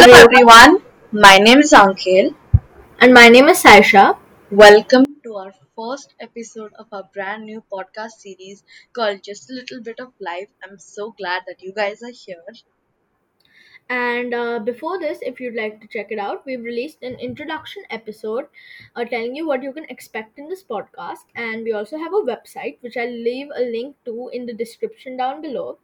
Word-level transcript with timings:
Hello 0.00 0.14
everyone, 0.14 0.82
my 1.12 1.36
name 1.36 1.58
is 1.58 1.72
Ankhil. 1.72 2.34
and 3.00 3.12
my 3.12 3.28
name 3.28 3.48
is 3.48 3.62
Saisha. 3.62 4.16
Welcome 4.50 5.04
to 5.24 5.34
our 5.34 5.52
first 5.76 6.14
episode 6.18 6.72
of 6.78 6.86
our 6.90 7.04
brand 7.12 7.44
new 7.44 7.62
podcast 7.70 8.12
series 8.12 8.64
called 8.94 9.22
Just 9.22 9.50
a 9.50 9.52
Little 9.52 9.82
Bit 9.82 10.00
of 10.00 10.14
Life. 10.18 10.48
I'm 10.64 10.78
so 10.78 11.10
glad 11.18 11.42
that 11.46 11.62
you 11.62 11.74
guys 11.74 12.02
are 12.02 12.12
here. 12.12 12.42
And 13.90 14.32
uh, 14.32 14.60
before 14.60 14.98
this, 14.98 15.18
if 15.20 15.38
you'd 15.38 15.54
like 15.54 15.82
to 15.82 15.86
check 15.86 16.10
it 16.10 16.18
out, 16.18 16.46
we've 16.46 16.64
released 16.64 17.02
an 17.02 17.16
introduction 17.16 17.82
episode 17.90 18.46
uh, 18.96 19.04
telling 19.04 19.36
you 19.36 19.46
what 19.46 19.62
you 19.62 19.72
can 19.74 19.84
expect 19.90 20.38
in 20.38 20.48
this 20.48 20.64
podcast. 20.64 21.26
And 21.36 21.62
we 21.62 21.74
also 21.74 21.98
have 21.98 22.14
a 22.14 22.24
website, 22.24 22.78
which 22.80 22.96
I'll 22.96 23.22
leave 23.30 23.48
a 23.54 23.60
link 23.60 23.96
to 24.06 24.30
in 24.32 24.46
the 24.46 24.54
description 24.54 25.18
down 25.18 25.42
below. 25.42 25.78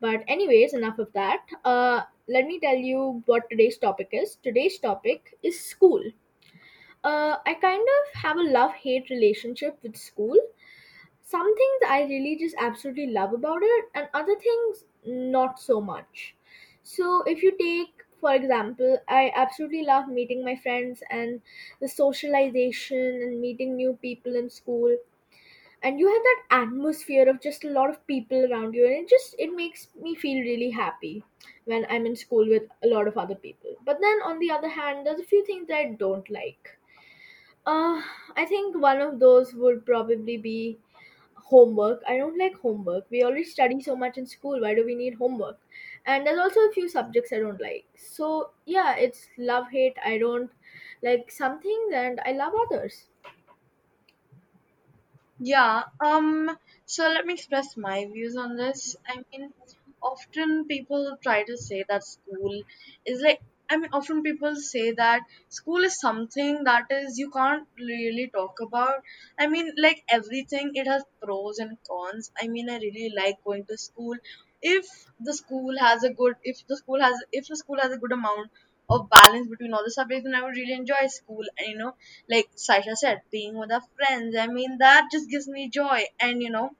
But, 0.00 0.24
anyways, 0.28 0.74
enough 0.74 0.98
of 0.98 1.12
that. 1.12 1.46
Uh, 1.64 2.02
let 2.28 2.46
me 2.46 2.60
tell 2.60 2.76
you 2.76 3.22
what 3.26 3.48
today's 3.50 3.78
topic 3.78 4.08
is. 4.12 4.36
Today's 4.42 4.78
topic 4.78 5.38
is 5.42 5.60
school. 5.60 6.02
Uh, 7.04 7.36
I 7.46 7.54
kind 7.54 7.86
of 7.96 8.20
have 8.22 8.36
a 8.36 8.42
love 8.42 8.72
hate 8.74 9.10
relationship 9.10 9.78
with 9.82 9.96
school. 9.96 10.36
Some 11.22 11.54
things 11.56 11.82
I 11.88 12.02
really 12.04 12.36
just 12.36 12.56
absolutely 12.58 13.08
love 13.08 13.32
about 13.34 13.60
it, 13.62 13.86
and 13.94 14.08
other 14.14 14.36
things 14.38 14.84
not 15.06 15.60
so 15.60 15.80
much. 15.80 16.36
So, 16.82 17.22
if 17.24 17.42
you 17.42 17.56
take, 17.58 18.04
for 18.20 18.34
example, 18.34 18.98
I 19.08 19.32
absolutely 19.34 19.84
love 19.84 20.08
meeting 20.08 20.44
my 20.44 20.56
friends 20.56 21.02
and 21.10 21.42
the 21.80 21.88
socialization 21.88 22.98
and 23.22 23.40
meeting 23.40 23.76
new 23.76 23.94
people 24.02 24.36
in 24.36 24.50
school. 24.50 24.96
And 25.82 25.98
you 25.98 26.06
have 26.12 26.22
that 26.22 26.62
atmosphere 26.62 27.28
of 27.28 27.40
just 27.40 27.64
a 27.64 27.70
lot 27.70 27.90
of 27.90 28.06
people 28.06 28.44
around 28.52 28.74
you, 28.74 28.84
and 28.86 28.94
it 28.94 29.08
just 29.08 29.34
it 29.38 29.54
makes 29.54 29.88
me 29.96 30.14
feel 30.14 30.40
really 30.42 30.70
happy 30.70 31.24
when 31.64 31.86
I'm 31.90 32.06
in 32.06 32.16
school 32.16 32.48
with 32.48 32.64
a 32.84 32.88
lot 32.88 33.08
of 33.08 33.18
other 33.18 33.34
people. 33.34 33.74
But 33.84 34.00
then 34.00 34.20
on 34.22 34.38
the 34.38 34.50
other 34.52 34.68
hand, 34.68 35.06
there's 35.06 35.20
a 35.20 35.24
few 35.34 35.44
things 35.44 35.68
that 35.68 35.76
I 35.78 35.92
don't 35.92 36.28
like. 36.30 36.78
Uh, 37.66 38.02
I 38.36 38.44
think 38.46 38.76
one 38.76 39.00
of 39.00 39.20
those 39.20 39.54
would 39.54 39.86
probably 39.86 40.36
be 40.38 40.78
homework. 41.34 42.02
I 42.08 42.18
don't 42.18 42.38
like 42.38 42.56
homework. 42.56 43.06
We 43.10 43.24
already 43.24 43.44
study 43.44 43.80
so 43.82 43.96
much 43.96 44.18
in 44.18 44.26
school. 44.26 44.60
Why 44.60 44.74
do 44.74 44.84
we 44.86 44.94
need 44.96 45.14
homework? 45.16 45.58
And 46.06 46.26
there's 46.26 46.38
also 46.40 46.60
a 46.60 46.72
few 46.72 46.88
subjects 46.88 47.32
I 47.32 47.38
don't 47.40 47.60
like. 47.60 47.86
So, 47.96 48.52
yeah, 48.66 48.96
it's 48.96 49.28
love 49.38 49.70
hate. 49.70 49.96
I 50.04 50.18
don't 50.18 50.50
like 51.02 51.30
some 51.32 51.60
things 51.60 51.94
and 51.94 52.20
I 52.26 52.32
love 52.32 52.54
others. 52.66 53.07
Yeah, 55.40 55.84
um, 56.00 56.56
so 56.84 57.04
let 57.08 57.24
me 57.26 57.34
express 57.34 57.76
my 57.76 58.04
views 58.12 58.36
on 58.36 58.56
this. 58.56 58.96
I 59.06 59.16
mean, 59.32 59.52
often 60.02 60.66
people 60.66 61.16
try 61.22 61.44
to 61.44 61.56
say 61.56 61.84
that 61.88 62.04
school 62.04 62.62
is 63.06 63.20
like, 63.22 63.40
I 63.70 63.76
mean, 63.76 63.90
often 63.92 64.22
people 64.22 64.56
say 64.56 64.92
that 64.92 65.20
school 65.48 65.84
is 65.84 65.98
something 66.00 66.64
that 66.64 66.86
is 66.90 67.18
you 67.18 67.30
can't 67.30 67.68
really 67.78 68.30
talk 68.34 68.60
about. 68.60 69.02
I 69.38 69.46
mean, 69.48 69.72
like 69.76 70.02
everything, 70.10 70.70
it 70.74 70.86
has 70.86 71.04
pros 71.22 71.58
and 71.58 71.76
cons. 71.88 72.30
I 72.40 72.48
mean, 72.48 72.70
I 72.70 72.76
really 72.78 73.12
like 73.16 73.36
going 73.44 73.64
to 73.66 73.76
school. 73.78 74.16
If 74.62 74.86
the 75.20 75.34
school 75.34 75.76
has 75.78 76.02
a 76.04 76.12
good, 76.12 76.34
if 76.42 76.66
the 76.66 76.76
school 76.76 77.00
has, 77.00 77.14
if 77.32 77.46
the 77.48 77.56
school 77.56 77.76
has 77.80 77.92
a 77.92 77.98
good 77.98 78.12
amount 78.12 78.50
of 78.88 79.08
balance 79.10 79.48
between 79.48 79.74
all 79.74 79.84
the 79.84 79.90
subjects, 79.90 80.26
and 80.26 80.36
I 80.36 80.42
would 80.42 80.56
really 80.56 80.72
enjoy 80.72 81.06
school. 81.08 81.44
And 81.58 81.68
you 81.68 81.78
know, 81.78 81.94
like 82.28 82.48
Sasha 82.56 82.96
said, 82.96 83.22
being 83.30 83.56
with 83.58 83.72
our 83.72 83.82
friends. 83.96 84.36
I 84.36 84.46
mean, 84.48 84.78
that 84.78 85.08
just 85.12 85.28
gives 85.30 85.48
me 85.48 85.68
joy. 85.70 86.04
And 86.20 86.42
you 86.42 86.50
know, 86.50 86.70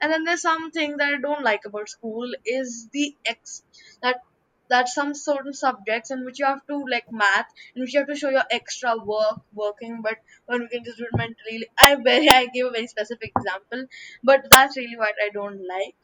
and 0.00 0.12
then 0.12 0.24
there's 0.24 0.42
something 0.42 0.96
that 0.98 1.14
I 1.14 1.20
don't 1.20 1.42
like 1.44 1.64
about 1.64 1.88
school 1.88 2.30
is 2.44 2.88
the 2.92 3.16
ex 3.24 3.62
that 4.02 4.20
that 4.68 4.88
some 4.88 5.14
certain 5.14 5.52
subjects 5.54 6.10
in 6.10 6.24
which 6.24 6.38
you 6.38 6.44
have 6.46 6.66
to 6.66 6.76
like 6.90 7.10
math 7.10 7.48
in 7.74 7.82
which 7.82 7.92
you 7.94 8.00
have 8.00 8.08
to 8.08 8.16
show 8.16 8.30
your 8.30 8.44
extra 8.50 8.96
work 8.96 9.40
working 9.54 10.00
but 10.02 10.16
when 10.46 10.60
we 10.60 10.68
can 10.68 10.84
just 10.84 10.98
do 10.98 11.04
it 11.04 11.16
mentally 11.22 11.66
i 11.78 11.94
very 11.96 12.28
i 12.38 12.46
gave 12.46 12.66
a 12.66 12.70
very 12.70 12.86
specific 12.86 13.32
example 13.36 13.84
but 14.24 14.46
that's 14.50 14.76
really 14.76 14.96
what 14.96 15.14
i 15.26 15.28
don't 15.40 15.66
like 15.74 15.96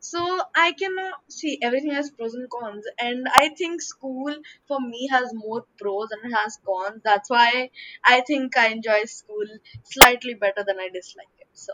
so 0.00 0.20
i 0.54 0.72
can 0.72 0.98
uh, 0.98 1.10
see 1.28 1.58
everything 1.62 1.92
has 1.92 2.10
pros 2.10 2.34
and 2.34 2.48
cons 2.50 2.86
and 2.98 3.26
i 3.34 3.48
think 3.60 3.80
school 3.82 4.34
for 4.66 4.80
me 4.80 5.06
has 5.10 5.32
more 5.34 5.64
pros 5.78 6.08
than 6.10 6.30
it 6.30 6.34
has 6.34 6.58
cons 6.66 7.00
that's 7.04 7.30
why 7.30 7.70
i 8.04 8.20
think 8.22 8.56
i 8.56 8.68
enjoy 8.68 9.04
school 9.04 9.46
slightly 9.84 10.34
better 10.34 10.64
than 10.64 10.78
i 10.80 10.88
dislike 10.88 11.34
it 11.38 11.48
so 11.52 11.72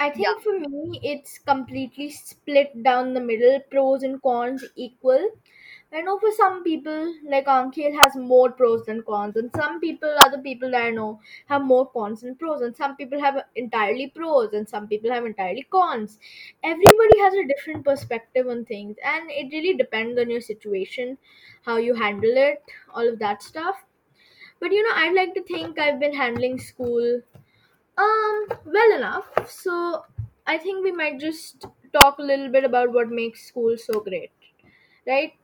I 0.00 0.10
yeah 0.14 0.34
think 0.34 0.40
for 0.42 0.58
me, 0.58 1.00
it's 1.02 1.38
completely 1.38 2.10
split 2.10 2.82
down 2.82 3.14
the 3.14 3.20
middle, 3.20 3.60
pros 3.70 4.02
and 4.02 4.20
cons 4.22 4.64
equal. 4.76 5.30
I 5.92 6.00
know 6.02 6.18
for 6.18 6.30
some 6.32 6.62
people, 6.64 7.14
like 7.24 7.46
Ankit 7.46 7.94
has 7.98 8.14
more 8.16 8.50
pros 8.52 8.84
than 8.86 9.02
cons, 9.02 9.36
and 9.36 9.50
some 9.54 9.80
people, 9.80 10.14
other 10.24 10.38
people 10.38 10.70
that 10.70 10.82
I 10.84 10.90
know, 10.90 11.20
have 11.46 11.62
more 11.62 11.86
cons 11.90 12.20
than 12.22 12.36
pros, 12.36 12.60
and 12.62 12.76
some 12.76 12.94
people 12.96 13.20
have 13.20 13.42
entirely 13.54 14.08
pros, 14.08 14.52
and 14.54 14.68
some 14.68 14.86
people 14.88 15.10
have 15.10 15.24
entirely 15.26 15.62
cons. 15.70 16.18
Everybody 16.62 17.18
has 17.20 17.34
a 17.34 17.46
different 17.46 17.84
perspective 17.84 18.46
on 18.48 18.64
things, 18.66 18.96
and 19.04 19.30
it 19.30 19.50
really 19.52 19.74
depends 19.76 20.18
on 20.20 20.30
your 20.30 20.40
situation, 20.42 21.18
how 21.62 21.76
you 21.78 21.94
handle 21.94 22.36
it, 22.36 22.62
all 22.94 23.08
of 23.08 23.18
that 23.18 23.42
stuff. 23.42 23.76
But 24.60 24.72
you 24.72 24.82
know, 24.82 24.94
I'd 24.96 25.14
like 25.14 25.34
to 25.34 25.42
think 25.44 25.78
I've 25.78 26.00
been 26.00 26.14
handling 26.14 26.58
school 26.60 27.22
um, 27.98 28.48
well 28.66 28.96
enough. 28.96 29.26
So 29.50 30.04
I 30.46 30.58
think 30.58 30.84
we 30.84 30.92
might 30.92 31.20
just 31.20 31.66
talk 31.92 32.18
a 32.18 32.22
little 32.22 32.48
bit 32.50 32.64
about 32.64 32.92
what 32.92 33.10
makes 33.10 33.46
school 33.46 33.76
so 33.78 34.00
great, 34.00 34.32
right? 35.06 35.34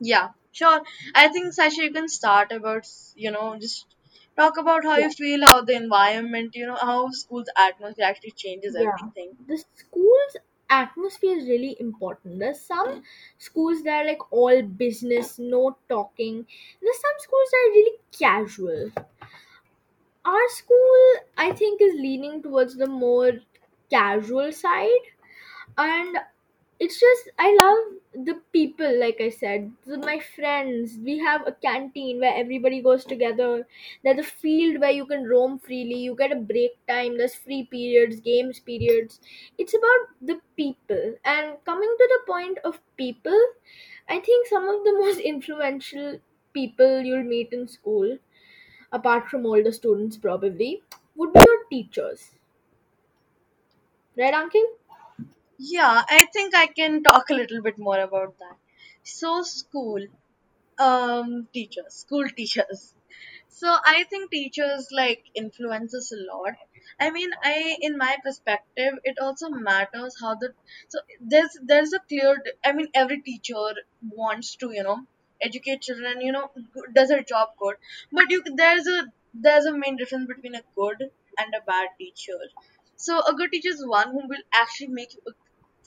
Yeah, 0.00 0.28
sure. 0.52 0.82
I 1.14 1.28
think 1.28 1.52
Sasha, 1.52 1.82
you 1.82 1.92
can 1.92 2.08
start 2.08 2.52
about 2.52 2.86
you 3.14 3.30
know 3.30 3.56
just 3.60 3.86
talk 4.36 4.56
about 4.58 4.84
how 4.84 4.96
Yeah. 4.96 5.06
you 5.08 5.12
feel, 5.12 5.46
how 5.46 5.60
the 5.62 5.74
environment, 5.76 6.54
you 6.54 6.66
know, 6.66 6.76
how 6.90 7.10
school's 7.10 7.48
atmosphere 7.66 8.06
actually 8.10 8.32
changes 8.44 8.76
Yeah. 8.78 8.88
everything. 8.88 9.36
The 9.48 9.58
school's 9.82 10.36
atmosphere 10.68 11.36
is 11.38 11.48
really 11.48 11.76
important. 11.80 12.38
There's 12.40 12.60
some 12.60 13.02
schools 13.38 13.82
that 13.84 14.00
are 14.02 14.06
like 14.12 14.32
all 14.32 14.62
business, 14.84 15.38
no 15.38 15.76
talking. 15.88 16.46
There's 16.82 17.00
some 17.06 17.18
schools 17.28 17.50
that 17.52 17.64
are 17.66 17.72
really 17.78 17.96
casual. 18.24 18.90
Our 20.26 20.48
school, 20.50 21.14
I 21.38 21.52
think, 21.52 21.80
is 21.80 21.94
leaning 21.94 22.42
towards 22.42 22.76
the 22.76 22.86
more 22.86 23.32
casual 23.90 24.52
side 24.52 25.06
and 25.78 26.18
it's 26.84 26.98
just 27.00 27.28
i 27.38 27.48
love 27.60 28.24
the 28.28 28.34
people 28.52 28.92
like 29.00 29.18
i 29.20 29.28
said 29.28 29.70
the, 29.86 29.98
my 29.98 30.18
friends. 30.18 30.98
We 31.04 31.18
have 31.18 31.46
a 31.46 31.52
canteen 31.52 32.20
where 32.20 32.34
everybody 32.34 32.80
goes 32.82 33.04
together. 33.04 33.66
There's 34.02 34.18
a 34.18 34.22
field 34.22 34.80
where 34.80 34.90
you 34.90 35.04
can 35.06 35.24
roam 35.28 35.58
freely. 35.58 35.98
You 35.98 36.14
get 36.16 36.32
a 36.32 36.36
break 36.36 36.72
time. 36.88 37.18
There's 37.18 37.34
free 37.34 37.64
periods 37.70 38.20
games 38.20 38.58
periods. 38.60 39.20
It's 39.58 39.74
about 39.74 40.06
the 40.22 40.40
people. 40.56 41.14
And 41.24 41.56
coming 41.66 41.94
to 41.98 42.08
the 42.14 42.20
point 42.32 42.58
of 42.64 42.80
people 42.96 43.38
i 44.08 44.18
think 44.20 44.46
some 44.48 44.68
of 44.68 44.82
the 44.84 44.92
most 45.00 45.20
influential 45.20 46.18
people 46.54 47.00
you'll 47.02 47.24
meet 47.34 47.52
in 47.52 47.68
school 47.68 48.18
apart 48.92 49.28
from 49.30 49.46
older 49.46 49.72
students 49.72 50.16
probably 50.16 50.82
would 51.16 51.32
be 51.32 51.40
your 51.46 51.64
teachers. 51.70 52.32
Right 54.16 54.34
uncle 54.34 54.64
Yeah, 55.58 56.02
I 56.08 56.26
think 56.32 56.54
I 56.54 56.66
can 56.66 57.02
talk 57.02 57.30
a 57.30 57.34
little 57.34 57.62
bit 57.62 57.78
more 57.78 57.98
about 57.98 58.38
that. 58.38 58.56
So 59.02 59.42
school, 59.42 60.00
um, 60.78 61.48
teachers, 61.54 61.94
school 61.94 62.28
teachers. 62.36 62.94
So 63.48 63.68
I 63.84 64.04
think 64.10 64.30
teachers 64.30 64.88
like 64.92 65.24
influence 65.34 65.94
us 65.94 66.12
a 66.12 66.16
lot. 66.32 66.54
I 67.00 67.10
mean, 67.10 67.30
I 67.42 67.76
in 67.80 67.98
my 67.98 68.16
perspective, 68.24 68.94
it 69.04 69.18
also 69.20 69.48
matters 69.50 70.16
how 70.20 70.34
the 70.36 70.54
so 70.88 71.00
there's 71.20 71.58
there's 71.62 71.92
a 71.94 72.00
clear. 72.00 72.36
I 72.64 72.72
mean, 72.72 72.88
every 72.94 73.22
teacher 73.22 73.64
wants 74.10 74.56
to 74.56 74.72
you 74.72 74.82
know 74.84 75.00
educate 75.42 75.82
children. 75.82 76.20
You 76.20 76.32
know, 76.32 76.50
does 76.94 77.08
their 77.08 77.22
job 77.22 77.50
good, 77.58 77.76
but 78.12 78.30
you 78.30 78.42
there's 78.56 78.86
a 78.86 79.04
there's 79.34 79.66
a 79.66 79.76
main 79.76 79.96
difference 79.96 80.26
between 80.28 80.54
a 80.56 80.62
good 80.76 81.10
and 81.38 81.54
a 81.54 81.62
bad 81.66 81.88
teacher. 81.98 82.38
So 82.96 83.20
a 83.20 83.34
good 83.34 83.52
teacher 83.52 83.70
is 83.70 83.86
one 83.86 84.10
who 84.12 84.26
will 84.28 84.42
actually 84.52 84.88
make 84.88 85.14
you 85.14 85.32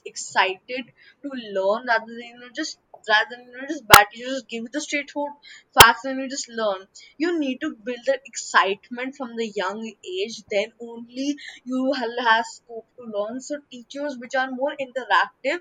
excited 0.06 0.92
to 1.22 1.28
learn 1.56 1.86
rather 1.86 2.06
than 2.06 2.26
you 2.32 2.38
know 2.40 2.48
just 2.54 2.78
rather 3.08 3.28
than 3.30 3.46
you 3.46 3.52
know 3.56 3.66
just 3.68 3.86
bad 3.88 4.06
teachers 4.12 4.30
just 4.34 4.48
give 4.48 4.62
you 4.64 4.68
the 4.72 4.80
straightforward 4.80 5.32
facts 5.74 6.04
and 6.04 6.20
you 6.20 6.28
just 6.28 6.48
learn. 6.48 6.86
You 7.18 7.38
need 7.38 7.60
to 7.62 7.74
build 7.74 7.98
that 8.06 8.20
excitement 8.26 9.16
from 9.16 9.36
the 9.36 9.48
young 9.48 9.84
age. 10.16 10.42
Then 10.50 10.72
only 10.80 11.36
you 11.64 11.92
have 11.94 12.44
scope 12.46 12.86
to 12.98 13.04
learn. 13.18 13.40
So 13.40 13.58
teachers 13.70 14.16
which 14.18 14.34
are 14.34 14.50
more 14.50 14.74
interactive 14.80 15.60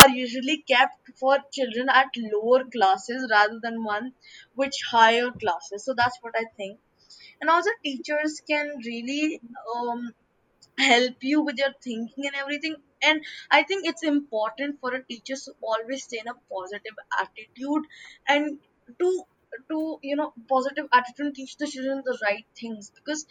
are 0.00 0.08
usually 0.10 0.64
kept 0.70 1.10
for 1.20 1.38
children 1.52 1.88
at 1.90 2.08
lower 2.16 2.64
classes 2.64 3.28
rather 3.30 3.58
than 3.62 3.84
one 3.84 4.12
which 4.54 4.76
higher 4.90 5.30
classes. 5.30 5.84
So 5.84 5.94
that's 5.96 6.18
what 6.22 6.34
i 6.36 6.44
think. 6.56 6.78
And 7.40 7.50
also 7.50 7.70
teachers 7.84 8.40
can 8.48 8.70
really 8.86 9.40
um 9.76 10.12
help 10.78 11.16
you 11.22 11.42
with 11.42 11.58
your 11.58 11.74
thinking 11.82 12.26
and 12.26 12.36
everything 12.36 12.76
and 13.02 13.22
i 13.50 13.62
think 13.62 13.86
it's 13.86 14.02
important 14.02 14.78
for 14.80 14.94
a 14.94 15.02
teacher 15.04 15.36
to 15.36 15.52
always 15.62 16.04
stay 16.04 16.18
in 16.20 16.28
a 16.28 16.34
positive 16.54 16.96
attitude 17.20 17.84
and 18.28 18.58
to 18.98 19.22
to 19.70 19.98
you 20.02 20.16
know 20.16 20.32
positive 20.48 20.86
attitude 20.92 21.26
and 21.26 21.34
teach 21.34 21.56
the 21.56 21.66
children 21.66 22.02
the 22.04 22.18
right 22.22 22.44
things. 22.60 22.90
Because 22.94 23.26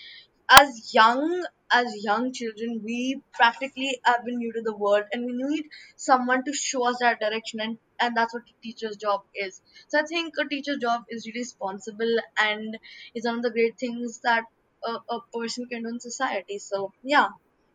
as 0.50 0.94
young 0.94 1.46
as 1.72 1.94
young 2.04 2.32
children 2.32 2.82
we 2.84 3.22
practically 3.34 4.00
have 4.06 4.24
been 4.26 4.38
new 4.38 4.52
to 4.54 4.62
the 4.62 4.76
world 4.76 5.04
and 5.12 5.26
we 5.26 5.34
need 5.34 5.66
someone 5.98 6.44
to 6.46 6.54
show 6.54 6.88
us 6.90 6.98
that 7.02 7.20
direction 7.20 7.60
and, 7.60 7.78
and 8.00 8.16
that's 8.16 8.34
what 8.34 8.44
a 8.44 8.62
teacher's 8.64 8.96
job 8.96 9.22
is. 9.36 9.62
So 9.90 10.00
i 10.00 10.04
think 10.04 10.34
a 10.40 10.48
teacher's 10.48 10.78
job 10.78 11.04
is 11.10 11.26
really 11.28 11.40
responsible 11.42 12.16
and 12.42 12.78
is 13.14 13.26
one 13.26 13.36
of 13.38 13.44
the 13.44 13.52
great 13.52 13.78
things 13.78 14.20
that 14.24 14.46
a, 14.84 14.92
a 15.16 15.20
person 15.34 15.66
can 15.68 15.84
do 15.84 15.90
in 15.90 16.00
society. 16.00 16.58
So 16.60 16.94
yeah 17.04 17.28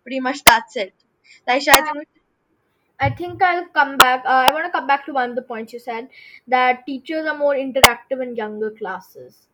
pretty 0.02 0.20
much 0.20 0.42
that's 0.44 0.76
it 0.76 0.94
I 1.70 1.82
think 1.92 2.08
I 3.00 3.10
think 3.10 3.42
I'll 3.42 3.66
come 3.68 3.98
back. 3.98 4.24
Uh, 4.24 4.28
I 4.30 4.52
want 4.52 4.66
to 4.66 4.72
come 4.72 4.86
back 4.86 5.06
to 5.06 5.12
one 5.12 5.30
of 5.30 5.36
the 5.36 5.42
points 5.42 5.72
you 5.72 5.78
said 5.80 6.08
that 6.48 6.86
teachers 6.86 7.26
are 7.26 7.36
more 7.36 7.54
interactive 7.54 8.22
in 8.22 8.36
younger 8.36 8.70
classes. 8.70 9.48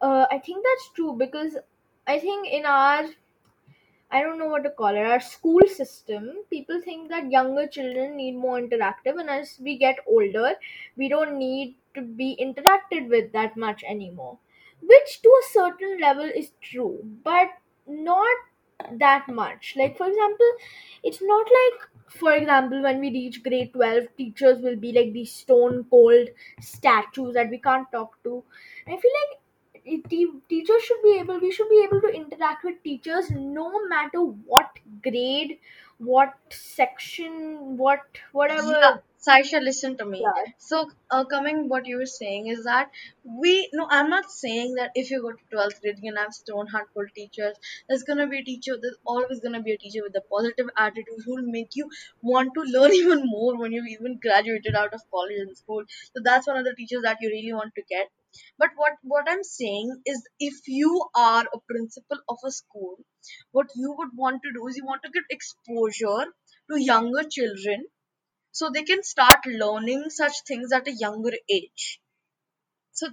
Uh, 0.00 0.26
I 0.30 0.38
think 0.38 0.64
that's 0.64 0.90
true 0.94 1.14
because 1.18 1.56
I 2.06 2.18
think 2.20 2.48
in 2.48 2.66
our 2.66 3.06
I 4.10 4.22
don't 4.22 4.38
know 4.38 4.46
what 4.46 4.62
to 4.64 4.70
call 4.70 4.94
it. 4.94 4.98
Our 5.06 5.18
school 5.20 5.62
system, 5.66 6.44
people 6.50 6.80
think 6.80 7.08
that 7.10 7.30
younger 7.30 7.66
children 7.66 8.16
need 8.16 8.36
more 8.36 8.60
interactive, 8.60 9.18
and 9.18 9.28
as 9.30 9.58
we 9.60 9.76
get 9.78 9.98
older, 10.06 10.54
we 10.96 11.08
don't 11.08 11.36
need 11.38 11.74
to 11.94 12.02
be 12.02 12.36
interacted 12.40 13.08
with 13.08 13.32
that 13.32 13.56
much 13.56 13.82
anymore. 13.84 14.38
Which, 14.80 15.22
to 15.22 15.28
a 15.28 15.48
certain 15.52 15.98
level, 16.00 16.24
is 16.24 16.52
true, 16.60 17.00
but 17.24 17.48
not 17.86 18.36
that 18.98 19.28
much. 19.28 19.74
Like, 19.76 19.96
for 19.96 20.06
example, 20.08 20.50
it's 21.02 21.20
not 21.22 21.46
like, 21.46 21.88
for 22.08 22.32
example, 22.32 22.82
when 22.82 23.00
we 23.00 23.10
reach 23.10 23.42
grade 23.42 23.72
12, 23.72 24.04
teachers 24.16 24.60
will 24.60 24.76
be 24.76 24.92
like 24.92 25.12
these 25.12 25.32
stone 25.32 25.84
cold 25.90 26.28
statues 26.60 27.34
that 27.34 27.50
we 27.50 27.58
can't 27.58 27.90
talk 27.92 28.22
to. 28.24 28.42
I 28.86 28.96
feel 28.96 29.12
like 29.20 30.08
te- 30.08 30.40
teachers 30.48 30.82
should 30.82 31.02
be 31.02 31.18
able 31.18 31.38
we 31.40 31.50
should 31.50 31.68
be 31.68 31.82
able 31.84 32.00
to 32.00 32.08
interact 32.08 32.64
with 32.64 32.82
teachers 32.82 33.30
no 33.30 33.86
matter 33.88 34.20
what 34.22 34.78
grade 35.02 35.58
what 35.98 36.34
section 36.50 37.76
what 37.78 38.02
whatever 38.32 38.74
Yeah, 38.74 38.98
Saisha, 39.24 39.60
listen 39.62 39.96
to 39.98 40.04
me. 40.04 40.20
yeah 40.22 40.52
So, 40.58 40.90
uh, 41.12 41.24
coming 41.24 41.68
what 41.68 41.86
you 41.86 41.98
were 41.98 42.06
saying 42.12 42.48
is 42.48 42.64
that 42.64 42.90
we, 43.22 43.68
no, 43.72 43.86
I'm 43.88 44.10
not 44.10 44.30
saying 44.32 44.74
that 44.78 44.90
if 44.96 45.10
you 45.12 45.20
go 45.22 45.30
to 45.32 45.44
12th 45.52 45.80
grade, 45.80 45.98
you're 46.02 46.12
gonna 46.12 46.24
have 46.24 46.34
stone 46.34 46.66
heartful 46.66 47.06
teachers. 47.14 47.56
There's 47.88 48.02
gonna 48.02 48.26
be 48.26 48.38
a 48.40 48.42
teacher, 48.42 48.76
there's 48.82 48.98
always 49.06 49.38
gonna 49.40 49.62
be 49.62 49.74
a 49.74 49.78
teacher 49.78 50.02
with 50.02 50.16
a 50.16 50.22
positive 50.22 50.70
attitude 50.76 51.22
who 51.24 51.36
will 51.36 51.50
make 51.58 51.76
you 51.76 51.88
want 52.22 52.52
to 52.54 52.62
learn 52.62 52.92
even 53.02 53.22
more 53.26 53.56
when 53.56 53.70
you've 53.72 53.86
even 53.94 54.18
graduated 54.20 54.74
out 54.74 54.92
of 54.94 55.08
college 55.12 55.38
and 55.46 55.56
school. 55.56 55.84
So, 56.16 56.22
that's 56.24 56.48
one 56.48 56.56
of 56.56 56.64
the 56.64 56.74
teachers 56.74 57.02
that 57.04 57.18
you 57.20 57.28
really 57.28 57.52
want 57.52 57.74
to 57.76 57.82
get. 57.88 58.08
But 58.58 58.70
what, 58.76 58.94
what 59.02 59.26
I'm 59.28 59.44
saying 59.44 60.02
is 60.06 60.26
if 60.40 60.66
you 60.66 61.04
are 61.14 61.44
a 61.54 61.60
principal 61.68 62.18
of 62.28 62.38
a 62.44 62.50
school, 62.50 62.96
what 63.52 63.68
you 63.76 63.94
would 63.98 64.10
want 64.16 64.42
to 64.42 64.52
do 64.52 64.66
is 64.66 64.76
you 64.76 64.84
want 64.86 65.02
to 65.04 65.10
get 65.10 65.24
exposure 65.30 66.26
to 66.70 66.80
younger 66.80 67.22
children 67.24 67.84
so 68.52 68.70
they 68.70 68.82
can 68.84 69.02
start 69.02 69.46
learning 69.46 70.10
such 70.10 70.42
things 70.46 70.72
at 70.72 70.88
a 70.88 70.92
younger 70.92 71.32
age. 71.48 72.00
So 72.92 73.08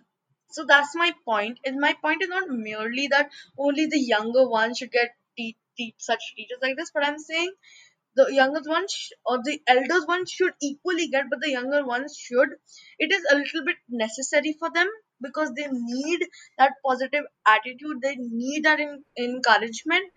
so 0.50 0.66
that's 0.66 0.96
my 0.96 1.14
point. 1.26 1.60
and 1.66 1.80
my 1.80 1.94
point 1.94 2.22
is 2.22 2.30
not 2.30 2.48
merely 2.50 3.08
that 3.08 3.32
only 3.58 3.88
the 3.88 4.00
younger 4.00 4.48
ones 4.48 4.78
should 4.78 4.92
get 4.92 5.16
te- 5.38 5.58
such 5.98 6.22
teachers 6.36 6.60
like 6.62 6.76
this 6.78 6.92
but 6.94 7.06
i'm 7.06 7.20
saying 7.20 7.52
the 8.16 8.26
younger 8.34 8.62
ones 8.70 8.92
sh- 8.94 9.12
or 9.26 9.38
the 9.44 9.62
elder 9.68 10.06
ones 10.08 10.32
should 10.32 10.54
equally 10.62 11.08
get 11.08 11.30
but 11.30 11.40
the 11.42 11.52
younger 11.52 11.86
ones 11.86 12.18
should. 12.18 12.50
It 13.00 13.12
is 13.14 13.24
a 13.32 13.36
little 13.36 13.64
bit 13.66 13.78
necessary 13.90 14.54
for 14.60 14.70
them 14.72 14.88
because 15.22 15.54
they 15.54 15.68
need 15.72 16.26
that 16.58 16.74
positive 16.86 17.26
attitude. 17.48 18.02
They 18.02 18.16
need 18.18 18.64
that 18.66 18.80
in, 18.80 19.04
encouragement. 19.18 20.12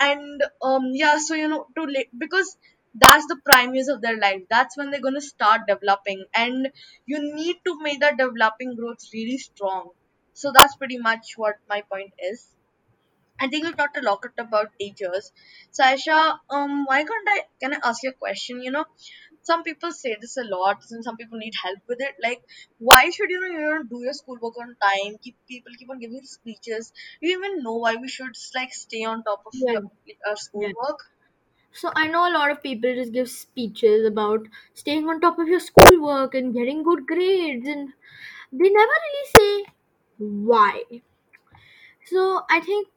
And 0.00 0.42
um 0.62 0.90
yeah 0.92 1.18
so 1.18 1.34
you 1.34 1.48
know 1.48 1.66
to 1.76 1.84
la- 1.84 2.10
because 2.18 2.56
that's 3.00 3.26
the 3.26 3.36
prime 3.44 3.74
years 3.74 3.88
of 3.88 4.00
their 4.02 4.18
life 4.18 4.42
that's 4.50 4.76
when 4.76 4.90
they're 4.90 5.06
going 5.06 5.20
to 5.20 5.28
start 5.34 5.62
developing 5.68 6.24
and 6.34 6.68
you 7.06 7.18
need 7.34 7.56
to 7.64 7.78
make 7.82 8.00
that 8.00 8.16
developing 8.18 8.74
growth 8.76 9.08
really 9.12 9.38
strong 9.38 9.90
so 10.34 10.52
that's 10.58 10.76
pretty 10.76 10.98
much 10.98 11.32
what 11.36 11.56
my 11.68 11.82
point 11.92 12.12
is 12.30 12.46
I 13.40 13.48
think 13.48 13.64
we've 13.64 13.76
talked 13.76 13.96
a 13.96 14.02
lot 14.02 14.24
about 14.38 14.72
teachers. 14.78 15.32
So 15.70 15.84
Aisha, 15.84 16.38
um, 16.50 16.84
why 16.84 17.02
can't 17.04 17.28
I 17.28 17.42
can 17.60 17.74
I 17.74 17.78
ask 17.82 18.02
you 18.02 18.10
a 18.10 18.12
question? 18.12 18.62
You 18.62 18.70
know, 18.72 18.84
some 19.42 19.62
people 19.62 19.90
say 19.92 20.16
this 20.20 20.36
a 20.36 20.44
lot, 20.44 20.82
and 20.90 21.02
some 21.04 21.16
people 21.16 21.38
need 21.38 21.54
help 21.62 21.78
with 21.88 22.00
it. 22.00 22.14
Like, 22.22 22.42
why 22.78 23.08
should 23.10 23.30
you 23.30 23.40
know 23.40 23.52
you 23.58 23.66
don't 23.66 23.88
do 23.88 24.00
your 24.02 24.12
schoolwork 24.12 24.58
on 24.58 24.76
time? 24.82 25.16
Keep 25.22 25.36
people 25.48 25.72
keep 25.78 25.90
on 25.90 25.98
giving 26.00 26.20
speeches. 26.24 26.92
Do 27.22 27.28
you 27.28 27.38
even 27.38 27.62
know 27.62 27.76
why 27.76 27.94
we 27.96 28.08
should 28.08 28.36
like 28.54 28.74
stay 28.74 29.04
on 29.04 29.22
top 29.24 29.42
of 29.46 29.54
yeah 29.54 29.72
your, 29.72 29.82
our 29.82 30.30
yeah 30.30 30.34
schoolwork? 30.34 31.00
So 31.80 31.92
i 32.02 32.06
know 32.08 32.22
a 32.28 32.34
lot 32.36 32.50
of 32.50 32.62
people 32.62 32.94
just 33.00 33.12
give 33.12 33.28
speeches 33.30 34.06
about 34.06 34.46
staying 34.74 35.08
on 35.08 35.20
top 35.20 35.38
of 35.38 35.48
your 35.48 35.60
schoolwork 35.60 36.34
and 36.34 36.54
getting 36.54 36.82
good 36.82 37.06
grades 37.06 37.68
and 37.68 37.90
they 38.52 38.70
never 38.80 38.98
really 39.06 39.26
say 39.36 39.72
why 40.18 40.82
So 42.04 42.42
I 42.50 42.60
think 42.60 42.88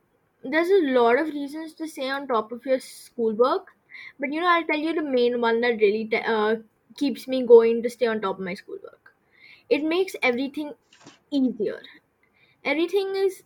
there's 0.43 0.69
a 0.69 0.91
lot 0.93 1.19
of 1.19 1.27
reasons 1.27 1.73
to 1.75 1.87
stay 1.87 2.09
on 2.09 2.27
top 2.27 2.51
of 2.51 2.65
your 2.65 2.79
schoolwork, 2.79 3.67
but 4.19 4.31
you 4.31 4.39
know 4.39 4.47
I'll 4.47 4.65
tell 4.65 4.77
you 4.77 4.93
the 4.93 5.01
main 5.03 5.41
one 5.41 5.59
that 5.61 5.77
really 5.81 6.09
uh, 6.25 6.57
keeps 6.95 7.27
me 7.27 7.43
going 7.45 7.83
to 7.83 7.89
stay 7.89 8.05
on 8.07 8.21
top 8.21 8.37
of 8.39 8.45
my 8.45 8.53
schoolwork. 8.53 9.13
It 9.69 9.83
makes 9.83 10.15
everything 10.23 10.73
easier. 11.31 11.81
Everything 12.65 13.15
is 13.15 13.43